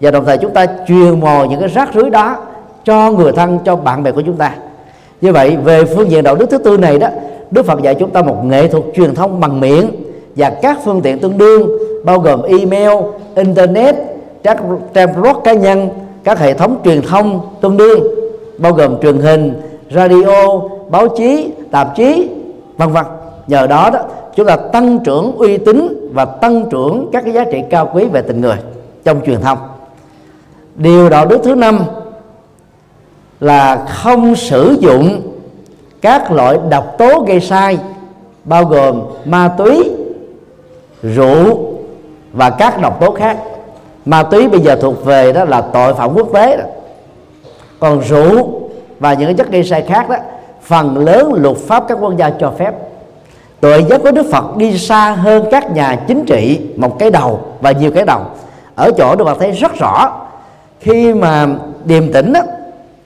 và 0.00 0.10
đồng 0.10 0.24
thời 0.24 0.38
chúng 0.38 0.50
ta 0.50 0.66
truyền 0.88 1.20
mồi 1.20 1.48
những 1.48 1.60
cái 1.60 1.68
rác 1.68 1.88
rưới 1.94 2.10
đó 2.10 2.36
cho 2.84 3.10
người 3.10 3.32
thân 3.32 3.58
cho 3.64 3.76
bạn 3.76 4.02
bè 4.02 4.12
của 4.12 4.22
chúng 4.22 4.36
ta 4.36 4.54
như 5.20 5.32
vậy 5.32 5.56
về 5.64 5.84
phương 5.84 6.10
diện 6.10 6.24
đạo 6.24 6.34
đức 6.34 6.50
thứ 6.50 6.58
tư 6.58 6.76
này 6.76 6.98
đó 6.98 7.08
Đức 7.50 7.66
Phật 7.66 7.82
dạy 7.82 7.94
chúng 7.94 8.10
ta 8.10 8.22
một 8.22 8.44
nghệ 8.44 8.68
thuật 8.68 8.84
truyền 8.94 9.14
thông 9.14 9.40
bằng 9.40 9.60
miệng 9.60 9.90
và 10.36 10.50
các 10.50 10.78
phương 10.84 11.00
tiện 11.02 11.18
tương 11.18 11.38
đương 11.38 11.68
bao 12.04 12.18
gồm 12.18 12.42
email, 12.42 12.90
internet, 13.34 13.96
các 14.42 14.62
trang 14.94 15.08
blog 15.20 15.36
cá 15.44 15.52
nhân, 15.52 15.88
các 16.24 16.38
hệ 16.38 16.54
thống 16.54 16.76
truyền 16.84 17.02
thông 17.02 17.40
tương 17.60 17.76
đương 17.76 18.00
bao 18.58 18.72
gồm 18.72 19.00
truyền 19.02 19.18
hình, 19.18 19.62
radio, 19.90 20.60
báo 20.90 21.08
chí, 21.08 21.50
tạp 21.70 21.96
chí, 21.96 22.28
vân 22.76 22.88
vân. 22.88 23.04
Nhờ 23.46 23.66
đó 23.66 23.90
đó, 23.92 24.00
chúng 24.36 24.46
ta 24.46 24.56
tăng 24.56 24.98
trưởng 24.98 25.36
uy 25.36 25.58
tín 25.58 26.10
và 26.12 26.24
tăng 26.24 26.70
trưởng 26.70 27.08
các 27.12 27.24
cái 27.24 27.32
giá 27.34 27.44
trị 27.44 27.62
cao 27.70 27.90
quý 27.94 28.04
về 28.04 28.22
tình 28.22 28.40
người 28.40 28.56
trong 29.04 29.20
truyền 29.26 29.40
thông. 29.40 29.58
Điều 30.74 31.08
đạo 31.08 31.26
đức 31.26 31.40
thứ 31.44 31.54
năm 31.54 31.80
là 33.40 33.84
không 33.88 34.36
sử 34.36 34.76
dụng 34.80 35.22
các 36.00 36.32
loại 36.32 36.58
độc 36.70 36.94
tố 36.98 37.24
gây 37.26 37.40
sai, 37.40 37.78
bao 38.44 38.64
gồm 38.64 39.02
ma 39.24 39.48
túy, 39.58 39.90
rượu 41.02 41.74
và 42.32 42.50
các 42.50 42.80
độc 42.80 43.00
tố 43.00 43.10
khác 43.10 43.38
ma 44.04 44.22
túy 44.22 44.48
bây 44.48 44.60
giờ 44.60 44.76
thuộc 44.76 45.04
về 45.04 45.32
đó 45.32 45.44
là 45.44 45.60
tội 45.60 45.94
phạm 45.94 46.14
quốc 46.14 46.28
tế 46.34 46.56
đó. 46.56 46.64
còn 47.80 48.00
rượu 48.00 48.60
và 49.00 49.14
những 49.14 49.36
chất 49.36 49.50
gây 49.50 49.64
sai 49.64 49.82
khác 49.82 50.08
đó, 50.08 50.16
phần 50.62 50.98
lớn 50.98 51.32
luật 51.34 51.56
pháp 51.56 51.84
các 51.88 51.98
quốc 52.00 52.16
gia 52.16 52.30
cho 52.30 52.52
phép 52.58 52.74
tội 53.64 53.84
giác 53.84 54.02
của 54.02 54.10
đức 54.10 54.26
phật 54.32 54.56
đi 54.56 54.78
xa 54.78 55.10
hơn 55.10 55.44
các 55.50 55.72
nhà 55.72 55.96
chính 56.08 56.24
trị 56.24 56.60
một 56.76 56.98
cái 56.98 57.10
đầu 57.10 57.40
và 57.60 57.70
nhiều 57.70 57.90
cái 57.90 58.04
đầu. 58.04 58.20
Ở 58.74 58.90
chỗ 58.98 59.16
đức 59.16 59.24
phật 59.24 59.36
thấy 59.40 59.50
rất 59.50 59.78
rõ 59.78 60.12
khi 60.80 61.14
mà 61.14 61.46
điềm 61.84 62.12
tĩnh 62.12 62.32
đó, 62.32 62.40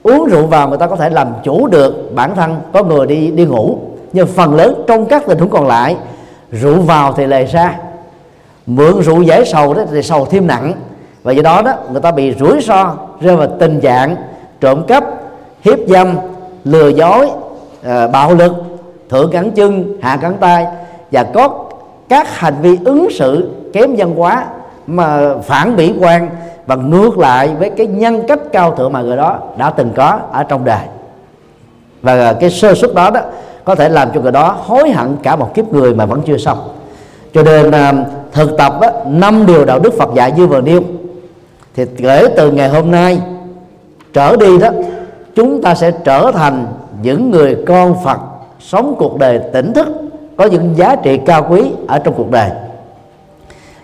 uống 0.03 0.25
rượu 0.25 0.47
vào 0.47 0.69
người 0.69 0.77
ta 0.77 0.87
có 0.87 0.95
thể 0.95 1.09
làm 1.09 1.27
chủ 1.43 1.67
được 1.67 2.15
bản 2.15 2.35
thân 2.35 2.55
có 2.73 2.83
người 2.83 3.07
đi 3.07 3.31
đi 3.31 3.45
ngủ. 3.45 3.79
Nhưng 4.13 4.27
phần 4.27 4.55
lớn 4.55 4.83
trong 4.87 5.05
các 5.05 5.23
tình 5.27 5.37
huống 5.37 5.49
còn 5.49 5.67
lại 5.67 5.95
rượu 6.51 6.81
vào 6.81 7.13
thì 7.13 7.25
lề 7.25 7.45
ra 7.45 7.75
mượn 8.65 9.01
rượu 9.01 9.21
giải 9.21 9.45
sầu 9.45 9.73
đó 9.73 9.83
thì 9.91 10.01
sầu 10.01 10.25
thêm 10.25 10.47
nặng. 10.47 10.73
Và 11.23 11.31
do 11.31 11.41
đó 11.41 11.61
đó 11.61 11.73
người 11.91 12.01
ta 12.01 12.11
bị 12.11 12.33
rủi 12.39 12.61
ro 12.61 12.95
rơi 13.21 13.35
vào 13.35 13.47
tình 13.59 13.79
trạng 13.79 14.15
trộm 14.61 14.83
cắp 14.87 15.03
hiếp 15.61 15.79
dâm 15.87 16.15
lừa 16.63 16.87
dối 16.87 17.29
à, 17.83 18.07
bạo 18.07 18.33
lực 18.33 18.68
thượng 19.09 19.31
cắn 19.31 19.51
chân, 19.51 19.97
hạ 20.01 20.17
cắn 20.17 20.33
tay, 20.39 20.67
và 21.11 21.23
có 21.23 21.65
các 22.09 22.37
hành 22.37 22.55
vi 22.61 22.77
ứng 22.85 23.07
xử 23.11 23.49
kém 23.73 23.95
văn 23.97 24.15
hóa 24.15 24.45
mà 24.87 25.35
phản 25.43 25.75
bỉ 25.75 25.93
quan 25.99 26.29
và 26.65 26.75
ngược 26.75 27.17
lại 27.17 27.49
với 27.59 27.69
cái 27.69 27.87
nhân 27.87 28.27
cách 28.27 28.39
cao 28.51 28.75
thượng 28.75 28.93
mà 28.93 29.01
người 29.01 29.17
đó 29.17 29.39
đã 29.57 29.69
từng 29.69 29.91
có 29.95 30.19
ở 30.31 30.43
trong 30.43 30.65
đời. 30.65 30.81
Và 32.01 32.33
cái 32.33 32.49
sơ 32.49 32.73
suất 32.73 32.93
đó 32.93 33.09
đó 33.09 33.21
có 33.63 33.75
thể 33.75 33.89
làm 33.89 34.09
cho 34.13 34.21
người 34.21 34.31
đó 34.31 34.57
hối 34.63 34.91
hận 34.91 35.17
cả 35.23 35.35
một 35.35 35.53
kiếp 35.53 35.73
người 35.73 35.93
mà 35.93 36.05
vẫn 36.05 36.21
chưa 36.25 36.37
xong. 36.37 36.57
Cho 37.33 37.43
nên 37.43 37.71
à, 37.71 37.93
thực 38.31 38.57
tập 38.57 38.73
năm 39.05 39.45
điều 39.45 39.65
đạo 39.65 39.79
đức 39.79 39.93
Phật 39.97 40.09
dạy 40.15 40.31
như 40.31 40.47
vừa 40.47 40.61
nêu. 40.61 40.81
Thì 41.75 41.85
kể 41.97 42.27
từ 42.37 42.51
ngày 42.51 42.69
hôm 42.69 42.91
nay 42.91 43.21
trở 44.13 44.35
đi 44.35 44.57
đó, 44.57 44.69
chúng 45.35 45.61
ta 45.61 45.75
sẽ 45.75 45.91
trở 45.91 46.31
thành 46.31 46.67
những 47.01 47.31
người 47.31 47.57
con 47.67 47.95
Phật 48.03 48.19
sống 48.59 48.95
cuộc 48.97 49.19
đời 49.19 49.39
tỉnh 49.53 49.73
thức 49.73 49.87
có 50.37 50.45
những 50.45 50.77
giá 50.77 50.95
trị 50.95 51.19
cao 51.25 51.47
quý 51.49 51.71
ở 51.87 51.99
trong 51.99 52.13
cuộc 52.17 52.31
đời. 52.31 52.49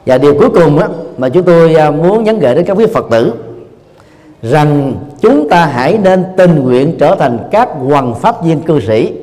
Và 0.05 0.17
điều 0.17 0.39
cuối 0.39 0.49
cùng 0.49 0.79
đó, 0.79 0.87
mà 1.17 1.29
chúng 1.29 1.43
tôi 1.43 1.75
à, 1.75 1.91
muốn 1.91 2.23
nhắn 2.23 2.39
gửi 2.39 2.55
đến 2.55 2.65
các 2.65 2.77
quý 2.77 2.85
Phật 2.93 3.05
tử 3.11 3.33
rằng 4.41 4.93
chúng 5.21 5.49
ta 5.49 5.65
hãy 5.65 5.97
nên 6.03 6.23
tình 6.37 6.63
nguyện 6.63 6.95
trở 6.99 7.15
thành 7.15 7.37
các 7.51 7.69
hoàng 7.87 8.15
pháp 8.15 8.43
viên 8.43 8.61
cư 8.61 8.79
sĩ. 8.79 9.13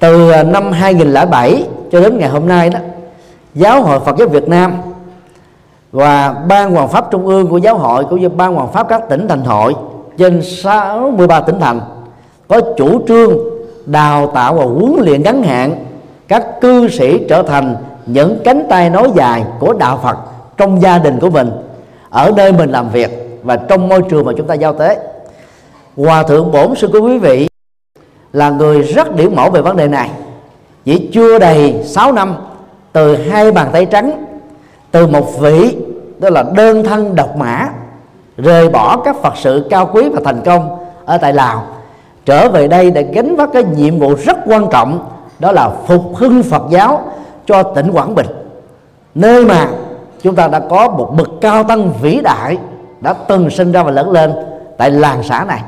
Từ 0.00 0.30
à, 0.30 0.42
năm 0.42 0.72
2007 0.72 1.64
cho 1.92 2.00
đến 2.00 2.18
ngày 2.18 2.28
hôm 2.28 2.48
nay 2.48 2.70
đó 2.70 2.78
giáo 3.54 3.82
hội 3.82 4.00
Phật 4.00 4.16
giáo 4.18 4.28
Việt 4.28 4.48
Nam 4.48 4.72
và 5.92 6.34
ban 6.48 6.70
hoàng 6.74 6.88
pháp 6.88 7.10
trung 7.10 7.26
ương 7.26 7.48
của 7.48 7.58
giáo 7.58 7.78
hội 7.78 8.04
cũng 8.10 8.20
như 8.20 8.28
ban 8.28 8.54
hoàng 8.54 8.72
pháp 8.72 8.88
các 8.88 9.08
tỉnh 9.08 9.28
thành 9.28 9.44
hội 9.44 9.74
trên 10.18 10.42
63 10.42 11.40
tỉnh 11.40 11.60
thành 11.60 11.80
có 12.48 12.60
chủ 12.76 13.06
trương 13.08 13.51
đào 13.86 14.26
tạo 14.34 14.54
và 14.54 14.64
huấn 14.64 14.94
luyện 14.98 15.22
ngắn 15.22 15.42
hạn, 15.42 15.84
các 16.28 16.60
cư 16.60 16.88
sĩ 16.88 17.24
trở 17.28 17.42
thành 17.42 17.76
những 18.06 18.38
cánh 18.44 18.66
tay 18.70 18.90
nói 18.90 19.10
dài 19.14 19.44
của 19.58 19.72
đạo 19.72 20.00
Phật 20.02 20.16
trong 20.56 20.82
gia 20.82 20.98
đình 20.98 21.20
của 21.20 21.30
mình, 21.30 21.50
ở 22.10 22.32
nơi 22.36 22.52
mình 22.52 22.70
làm 22.70 22.90
việc 22.90 23.40
và 23.42 23.56
trong 23.56 23.88
môi 23.88 24.02
trường 24.10 24.26
mà 24.26 24.32
chúng 24.36 24.46
ta 24.46 24.54
giao 24.54 24.72
tế. 24.72 24.98
Hòa 25.96 26.22
thượng 26.22 26.52
bổn 26.52 26.74
sư 26.74 26.88
của 26.92 27.00
quý 27.00 27.18
vị 27.18 27.48
là 28.32 28.50
người 28.50 28.82
rất 28.82 29.16
điểm 29.16 29.32
mẫu 29.36 29.50
về 29.50 29.60
vấn 29.60 29.76
đề 29.76 29.88
này. 29.88 30.10
Chỉ 30.84 31.10
chưa 31.12 31.38
đầy 31.38 31.82
6 31.84 32.12
năm, 32.12 32.36
từ 32.92 33.16
hai 33.16 33.52
bàn 33.52 33.68
tay 33.72 33.86
trắng, 33.86 34.24
từ 34.90 35.06
một 35.06 35.40
vị 35.40 35.76
đó 36.18 36.30
là 36.30 36.44
đơn 36.54 36.84
thân 36.84 37.14
độc 37.14 37.36
mã, 37.36 37.68
rời 38.36 38.68
bỏ 38.68 38.96
các 38.96 39.16
phật 39.22 39.32
sự 39.36 39.66
cao 39.70 39.90
quý 39.92 40.08
và 40.08 40.20
thành 40.24 40.40
công 40.44 40.78
ở 41.04 41.18
tại 41.18 41.32
lào 41.32 41.66
trở 42.26 42.48
về 42.48 42.68
đây 42.68 42.90
để 42.90 43.02
gánh 43.02 43.36
vác 43.36 43.52
cái 43.52 43.64
nhiệm 43.64 43.98
vụ 43.98 44.14
rất 44.14 44.36
quan 44.46 44.66
trọng, 44.70 45.08
đó 45.38 45.52
là 45.52 45.70
phục 45.86 46.02
hưng 46.16 46.42
phật 46.42 46.62
giáo 46.70 47.02
cho 47.46 47.62
tỉnh 47.62 47.90
quảng 47.92 48.14
bình. 48.14 48.26
Nơi 49.14 49.44
mà 49.44 49.68
chúng 50.22 50.34
ta 50.34 50.48
đã 50.48 50.60
có 50.60 50.88
một 50.88 51.14
bậc 51.16 51.28
cao 51.40 51.64
tăng 51.64 51.92
vĩ 52.00 52.20
đại 52.24 52.58
đã 53.00 53.12
từng 53.12 53.50
sinh 53.50 53.72
ra 53.72 53.82
và 53.82 53.90
lớn 53.90 54.10
lên 54.10 54.32
tại 54.76 54.90
làng 54.90 55.22
xã 55.22 55.44
này. 55.44 55.60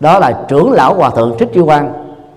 Đó 0.00 0.18
là 0.18 0.32
trưởng 0.48 0.72
lão 0.72 0.94
hòa 0.94 1.10
thượng 1.10 1.34
trích 1.38 1.52
Chi 1.52 1.60
quang. 1.64 1.92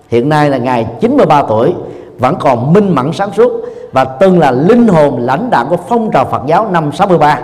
Hiện 0.08 0.28
nay 0.28 0.50
là 0.50 0.58
ngài 0.58 0.86
93 1.00 1.42
tuổi, 1.42 1.74
vẫn 2.18 2.34
còn 2.40 2.72
minh 2.72 2.94
mẫn 2.94 3.12
sáng 3.12 3.30
suốt 3.36 3.52
và 3.92 4.04
từng 4.04 4.38
là 4.38 4.50
linh 4.50 4.88
hồn 4.88 5.18
lãnh 5.20 5.50
đạo 5.50 5.66
của 5.70 5.76
phong 5.88 6.10
trào 6.10 6.24
Phật 6.24 6.42
giáo 6.46 6.68
năm 6.70 6.92
63 6.92 7.40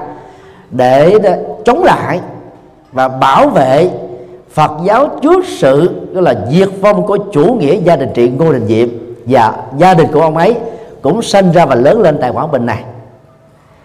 để 0.70 1.18
chống 1.64 1.84
lại 1.84 2.20
và 2.92 3.08
bảo 3.08 3.48
vệ 3.48 3.90
Phật 4.54 4.70
giáo 4.84 5.08
trước 5.22 5.44
sự 5.46 5.90
đó 6.12 6.20
là 6.20 6.34
diệt 6.50 6.68
vong 6.80 7.06
của 7.06 7.18
chủ 7.32 7.44
nghĩa 7.44 7.76
gia 7.76 7.96
đình 7.96 8.08
trị 8.14 8.28
Ngô 8.28 8.52
Đình 8.52 8.66
Diệm 8.66 8.88
và 9.24 9.52
gia 9.78 9.94
đình 9.94 10.06
của 10.12 10.20
ông 10.20 10.36
ấy 10.36 10.56
cũng 11.02 11.22
sinh 11.22 11.52
ra 11.52 11.66
và 11.66 11.74
lớn 11.74 12.00
lên 12.00 12.18
tại 12.20 12.30
Quảng 12.30 12.50
Bình 12.50 12.66
này. 12.66 12.84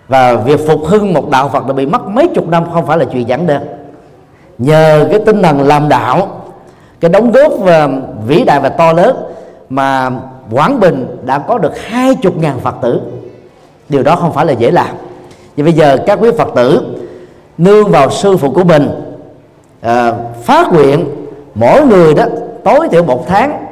Và 0.07 0.35
việc 0.35 0.67
phục 0.67 0.85
hưng 0.85 1.13
một 1.13 1.29
đạo 1.29 1.49
Phật 1.49 1.67
đã 1.67 1.73
bị 1.73 1.85
mất 1.85 2.07
mấy 2.07 2.27
chục 2.27 2.47
năm 2.47 2.63
không 2.73 2.85
phải 2.85 2.97
là 2.97 3.05
chuyện 3.05 3.27
giản 3.27 3.47
đơn. 3.47 3.61
Nhờ 4.57 5.07
cái 5.11 5.19
tinh 5.25 5.41
thần 5.43 5.61
làm 5.61 5.89
đạo 5.89 6.27
cái 6.99 7.11
đóng 7.11 7.31
góp 7.31 7.51
và 7.59 7.89
vĩ 8.27 8.43
đại 8.43 8.59
và 8.59 8.69
to 8.69 8.93
lớn 8.93 9.15
mà 9.69 10.11
Quảng 10.51 10.79
Bình 10.79 11.17
đã 11.25 11.39
có 11.39 11.57
được 11.57 11.81
hai 11.81 12.15
chục 12.15 12.37
ngàn 12.37 12.59
Phật 12.59 12.75
tử. 12.81 13.01
Điều 13.89 14.03
đó 14.03 14.15
không 14.15 14.33
phải 14.33 14.45
là 14.45 14.53
dễ 14.53 14.71
làm. 14.71 14.95
Vì 15.55 15.63
bây 15.63 15.73
giờ 15.73 15.97
các 16.05 16.19
quý 16.21 16.29
Phật 16.37 16.47
tử 16.55 16.95
nương 17.57 17.91
vào 17.91 18.09
sư 18.09 18.37
phụ 18.37 18.51
của 18.51 18.63
mình 18.63 18.89
à, 19.81 20.13
phát 20.49 20.73
nguyện 20.73 21.05
mỗi 21.55 21.85
người 21.85 22.13
đó 22.13 22.23
tối 22.63 22.87
thiểu 22.91 23.03
một 23.03 23.27
tháng, 23.27 23.65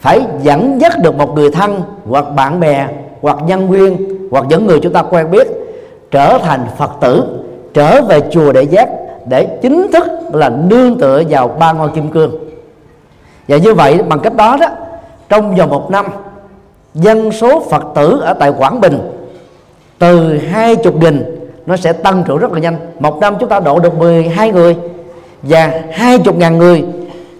phải 0.00 0.26
dẫn 0.42 0.80
dắt 0.80 0.92
được 1.02 1.14
một 1.14 1.34
người 1.34 1.50
thân 1.50 1.82
hoặc 2.08 2.24
bạn 2.36 2.60
bè 2.60 2.86
hoặc 3.20 3.38
nhân 3.46 3.70
viên 3.70 4.18
hoặc 4.30 4.44
những 4.48 4.66
người 4.66 4.80
chúng 4.80 4.92
ta 4.92 5.02
quen 5.02 5.30
biết 5.30 5.48
trở 6.10 6.38
thành 6.38 6.66
phật 6.78 6.90
tử, 7.00 7.24
trở 7.74 8.02
về 8.02 8.20
chùa 8.30 8.52
để 8.52 8.62
giác 8.62 8.88
để 9.26 9.58
chính 9.62 9.92
thức 9.92 10.06
là 10.32 10.48
nương 10.48 10.98
tựa 10.98 11.22
vào 11.28 11.48
ba 11.48 11.72
ngôi 11.72 11.88
kim 11.88 12.08
cương. 12.08 12.30
Và 13.48 13.56
như 13.56 13.74
vậy 13.74 14.02
bằng 14.08 14.20
cách 14.20 14.36
đó 14.36 14.56
đó, 14.60 14.66
trong 15.28 15.54
vòng 15.54 15.70
một 15.70 15.90
năm, 15.90 16.06
dân 16.94 17.32
số 17.32 17.60
phật 17.70 17.84
tử 17.94 18.20
ở 18.20 18.34
tại 18.34 18.52
quảng 18.58 18.80
bình 18.80 18.98
từ 19.98 20.38
hai 20.38 20.76
chục 20.76 20.94
nghìn 20.94 21.48
nó 21.66 21.76
sẽ 21.76 21.92
tăng 21.92 22.22
trưởng 22.26 22.38
rất 22.38 22.52
là 22.52 22.60
nhanh. 22.60 22.76
Một 22.98 23.18
năm 23.20 23.34
chúng 23.40 23.48
ta 23.48 23.60
độ 23.60 23.78
được 23.78 23.98
12 23.98 24.52
người 24.52 24.76
và 25.42 25.72
hai 25.92 26.18
chục 26.18 26.36
ngàn 26.36 26.58
người. 26.58 26.84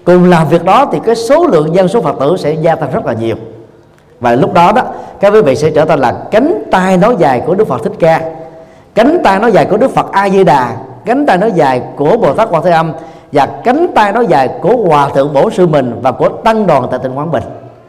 Cùng 0.04 0.30
làm 0.30 0.48
việc 0.48 0.64
đó 0.64 0.88
thì 0.92 0.98
cái 1.06 1.16
số 1.16 1.46
lượng 1.46 1.74
dân 1.74 1.88
số 1.88 2.00
phật 2.00 2.16
tử 2.20 2.36
sẽ 2.38 2.52
gia 2.52 2.74
tăng 2.74 2.90
rất 2.92 3.06
là 3.06 3.12
nhiều. 3.12 3.36
Và 4.20 4.34
lúc 4.34 4.52
đó 4.54 4.72
đó, 4.72 4.82
các 5.20 5.32
quý 5.32 5.42
vị 5.42 5.56
sẽ 5.56 5.70
trở 5.70 5.84
thành 5.84 5.98
là 5.98 6.14
cánh 6.30 6.62
tay 6.70 6.96
nói 6.96 7.16
dài 7.18 7.42
của 7.46 7.54
đức 7.54 7.68
phật 7.68 7.82
thích 7.84 7.92
ca. 7.98 8.20
Cánh 8.94 9.18
tay 9.24 9.38
nói 9.38 9.52
dài 9.52 9.64
của 9.64 9.76
đức 9.76 9.90
phật 9.90 10.12
a 10.12 10.28
di 10.28 10.44
đà. 10.44 10.76
Cánh 11.04 11.26
tay 11.26 11.38
nói 11.38 11.52
dài 11.52 11.82
của 11.96 12.16
bồ 12.16 12.34
tát 12.34 12.48
quan 12.50 12.62
thế 12.62 12.70
âm. 12.70 12.92
Và 13.32 13.46
cánh 13.64 13.86
tay 13.94 14.12
nói 14.12 14.26
dài 14.26 14.48
của 14.62 14.76
hòa 14.76 15.08
thượng 15.08 15.32
bổ 15.32 15.50
sư 15.50 15.66
mình 15.66 15.98
và 16.02 16.12
của 16.12 16.28
tăng 16.28 16.66
đoàn 16.66 16.88
tại 16.90 17.00
tỉnh 17.02 17.14
quảng 17.14 17.30
bình. 17.30 17.42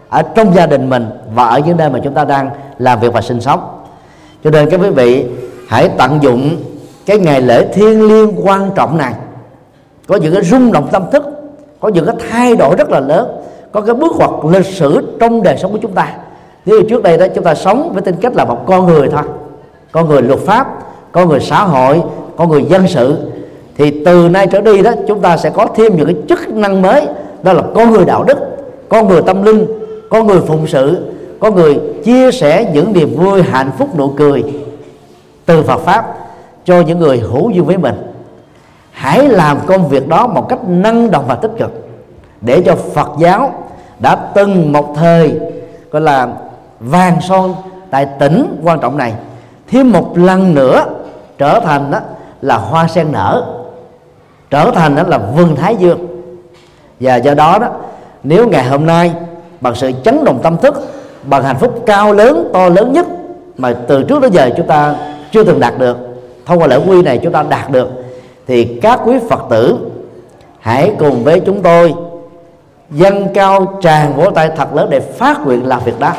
Ở 0.09 0.21
trong 0.21 0.55
gia 0.55 0.65
đình 0.65 0.89
mình 0.89 1.09
và 1.35 1.45
ở 1.45 1.59
những 1.59 1.77
nơi 1.77 1.89
mà 1.89 1.99
chúng 2.03 2.13
ta 2.13 2.25
đang 2.25 2.49
làm 2.79 2.99
việc 2.99 3.13
và 3.13 3.21
sinh 3.21 3.41
sống. 3.41 3.79
Cho 4.43 4.49
nên 4.49 4.69
các 4.69 4.79
quý 4.83 4.89
vị 4.89 5.25
hãy 5.69 5.89
tận 5.97 6.19
dụng 6.21 6.55
cái 7.05 7.17
ngày 7.17 7.41
lễ 7.41 7.67
thiêng 7.73 8.07
liêng 8.07 8.47
quan 8.47 8.71
trọng 8.75 8.97
này 8.97 9.13
có 10.07 10.15
những 10.15 10.33
cái 10.33 10.43
rung 10.43 10.71
động 10.71 10.87
tâm 10.91 11.03
thức, 11.11 11.23
có 11.79 11.89
những 11.89 12.05
cái 12.05 12.15
thay 12.29 12.55
đổi 12.55 12.75
rất 12.75 12.89
là 12.89 12.99
lớn, 12.99 13.27
có 13.71 13.81
cái 13.81 13.95
bước 13.95 14.11
ngoặt 14.17 14.29
lịch 14.51 14.65
sử 14.65 15.17
trong 15.19 15.43
đời 15.43 15.57
sống 15.57 15.71
của 15.71 15.77
chúng 15.81 15.91
ta. 15.91 16.13
Nếu 16.65 16.81
trước 16.89 17.03
đây 17.03 17.17
đó, 17.17 17.25
chúng 17.35 17.43
ta 17.43 17.55
sống 17.55 17.89
với 17.93 18.01
tính 18.01 18.15
cách 18.21 18.35
là 18.35 18.45
một 18.45 18.59
con 18.65 18.85
người 18.85 19.09
thôi. 19.09 19.23
Con 19.91 20.09
người 20.09 20.21
luật 20.21 20.39
pháp, 20.39 20.67
con 21.11 21.29
người 21.29 21.39
xã 21.39 21.63
hội, 21.63 22.01
con 22.35 22.49
người 22.49 22.65
dân 22.69 22.87
sự. 22.87 23.17
Thì 23.77 24.03
từ 24.05 24.29
nay 24.29 24.47
trở 24.47 24.61
đi 24.61 24.81
đó, 24.81 24.91
chúng 25.07 25.19
ta 25.19 25.37
sẽ 25.37 25.49
có 25.49 25.67
thêm 25.75 25.97
những 25.97 26.05
cái 26.05 26.15
chức 26.29 26.49
năng 26.49 26.81
mới, 26.81 27.05
đó 27.43 27.53
là 27.53 27.63
con 27.75 27.91
người 27.91 28.05
đạo 28.05 28.23
đức, 28.23 28.37
con 28.89 29.07
người 29.07 29.21
tâm 29.21 29.43
linh, 29.43 29.67
con 30.09 30.27
người 30.27 30.39
phụng 30.47 30.67
sự, 30.67 30.97
con 31.39 31.55
người 31.55 31.79
chia 32.03 32.31
sẻ 32.31 32.71
những 32.73 32.93
niềm 32.93 33.15
vui, 33.15 33.41
hạnh 33.41 33.71
phúc, 33.77 33.89
nụ 33.97 34.09
cười 34.17 34.43
từ 35.45 35.63
Phật 35.63 35.77
pháp 35.77 36.17
cho 36.65 36.81
những 36.81 36.99
người 36.99 37.19
hữu 37.19 37.49
duyên 37.49 37.65
với 37.65 37.77
mình 37.77 38.12
hãy 39.03 39.27
làm 39.27 39.57
công 39.65 39.87
việc 39.87 40.07
đó 40.07 40.27
một 40.27 40.49
cách 40.49 40.59
năng 40.67 41.11
động 41.11 41.25
và 41.27 41.35
tích 41.35 41.51
cực. 41.57 41.71
Để 42.41 42.61
cho 42.65 42.75
Phật 42.75 43.09
giáo 43.19 43.53
đã 43.99 44.15
từng 44.15 44.71
một 44.71 44.93
thời, 44.95 45.39
gọi 45.91 46.01
là, 46.01 46.27
vàng 46.79 47.21
son 47.21 47.55
tại 47.89 48.07
tỉnh 48.19 48.59
quan 48.63 48.79
trọng 48.79 48.97
này, 48.97 49.13
thêm 49.67 49.91
một 49.91 50.17
lần 50.17 50.55
nữa 50.55 50.85
trở 51.37 51.59
thành 51.59 51.91
đó 51.91 51.99
là 52.41 52.57
hoa 52.57 52.87
sen 52.87 53.11
nở, 53.11 53.43
trở 54.49 54.71
thành 54.75 54.95
đó 54.95 55.03
là 55.07 55.17
vườn 55.17 55.55
thái 55.55 55.75
dương. 55.75 56.07
Và 56.99 57.15
do 57.15 57.33
đó 57.33 57.59
đó, 57.59 57.67
nếu 58.23 58.49
ngày 58.49 58.65
hôm 58.65 58.85
nay 58.85 59.11
bằng 59.61 59.75
sự 59.75 59.91
chấn 60.03 60.23
động 60.23 60.39
tâm 60.43 60.57
thức, 60.57 60.75
bằng 61.23 61.43
hạnh 61.43 61.57
phúc 61.59 61.83
cao 61.85 62.13
lớn, 62.13 62.49
to 62.53 62.69
lớn 62.69 62.93
nhất 62.93 63.05
mà 63.57 63.73
từ 63.87 64.03
trước 64.03 64.21
đến 64.21 64.31
giờ 64.31 64.49
chúng 64.57 64.67
ta 64.67 64.95
chưa 65.31 65.43
từng 65.43 65.59
đạt 65.59 65.77
được, 65.77 65.97
thông 66.45 66.59
qua 66.59 66.67
lễ 66.67 66.79
quy 66.87 67.01
này 67.01 67.19
chúng 67.23 67.33
ta 67.33 67.43
đạt 67.43 67.71
được 67.71 68.02
thì 68.47 68.79
các 68.81 68.99
quý 69.05 69.13
phật 69.29 69.39
tử 69.49 69.79
hãy 70.59 70.91
cùng 70.99 71.23
với 71.23 71.41
chúng 71.45 71.63
tôi 71.63 71.93
dâng 72.89 73.27
cao 73.33 73.79
tràn 73.81 74.15
vỗ 74.15 74.31
tay 74.35 74.49
thật 74.57 74.73
lớn 74.73 74.87
để 74.89 74.99
phát 74.99 75.37
nguyện 75.45 75.67
làm 75.67 75.83
việc 75.83 75.99
đó. 75.99 76.13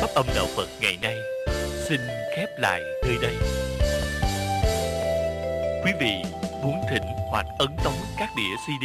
Pháp 0.00 0.08
âm 0.14 0.26
đạo 0.36 0.46
phật 0.56 0.66
ngày 0.80 0.98
nay 1.02 1.14
xin 1.88 2.00
khép 2.36 2.48
lại 2.58 2.80
nơi 3.02 3.16
đây. 3.22 3.34
Quý 5.84 5.92
vị 6.00 6.12
muốn 6.62 6.74
thỉnh 6.90 7.02
hoặc 7.30 7.46
ấn 7.58 7.68
tống 7.84 7.92
các 8.18 8.28
đĩa 8.36 8.56
cd 8.66 8.84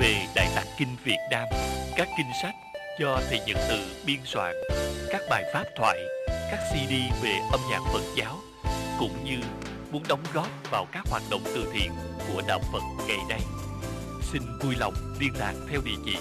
về 0.00 0.14
Đại 0.34 0.46
tạng 0.56 0.66
kinh 0.78 0.96
Việt 1.04 1.18
Nam, 1.30 1.44
các 1.96 2.08
kinh 2.16 2.26
sách 2.42 2.54
do 3.00 3.20
thầy 3.30 3.40
Nhật 3.46 3.56
Từ 3.68 3.76
biên 4.06 4.18
soạn, 4.24 4.54
các 5.10 5.20
bài 5.30 5.44
pháp 5.54 5.64
thoại, 5.76 5.98
các 6.50 6.60
CD 6.70 6.92
về 7.22 7.38
âm 7.52 7.60
nhạc 7.70 7.80
Phật 7.92 8.02
giáo, 8.16 8.38
cũng 8.98 9.24
như 9.24 9.38
muốn 9.90 10.02
đóng 10.08 10.22
góp 10.34 10.48
vào 10.70 10.86
các 10.92 11.04
hoạt 11.10 11.22
động 11.30 11.42
từ 11.44 11.70
thiện 11.72 11.90
của 12.28 12.42
đạo 12.48 12.60
Phật 12.72 12.82
ngày 13.08 13.18
nay. 13.28 13.40
Xin 14.32 14.42
vui 14.62 14.74
lòng 14.78 14.94
liên 15.20 15.32
lạc 15.38 15.54
theo 15.70 15.80
địa 15.84 15.96
chỉ 16.04 16.16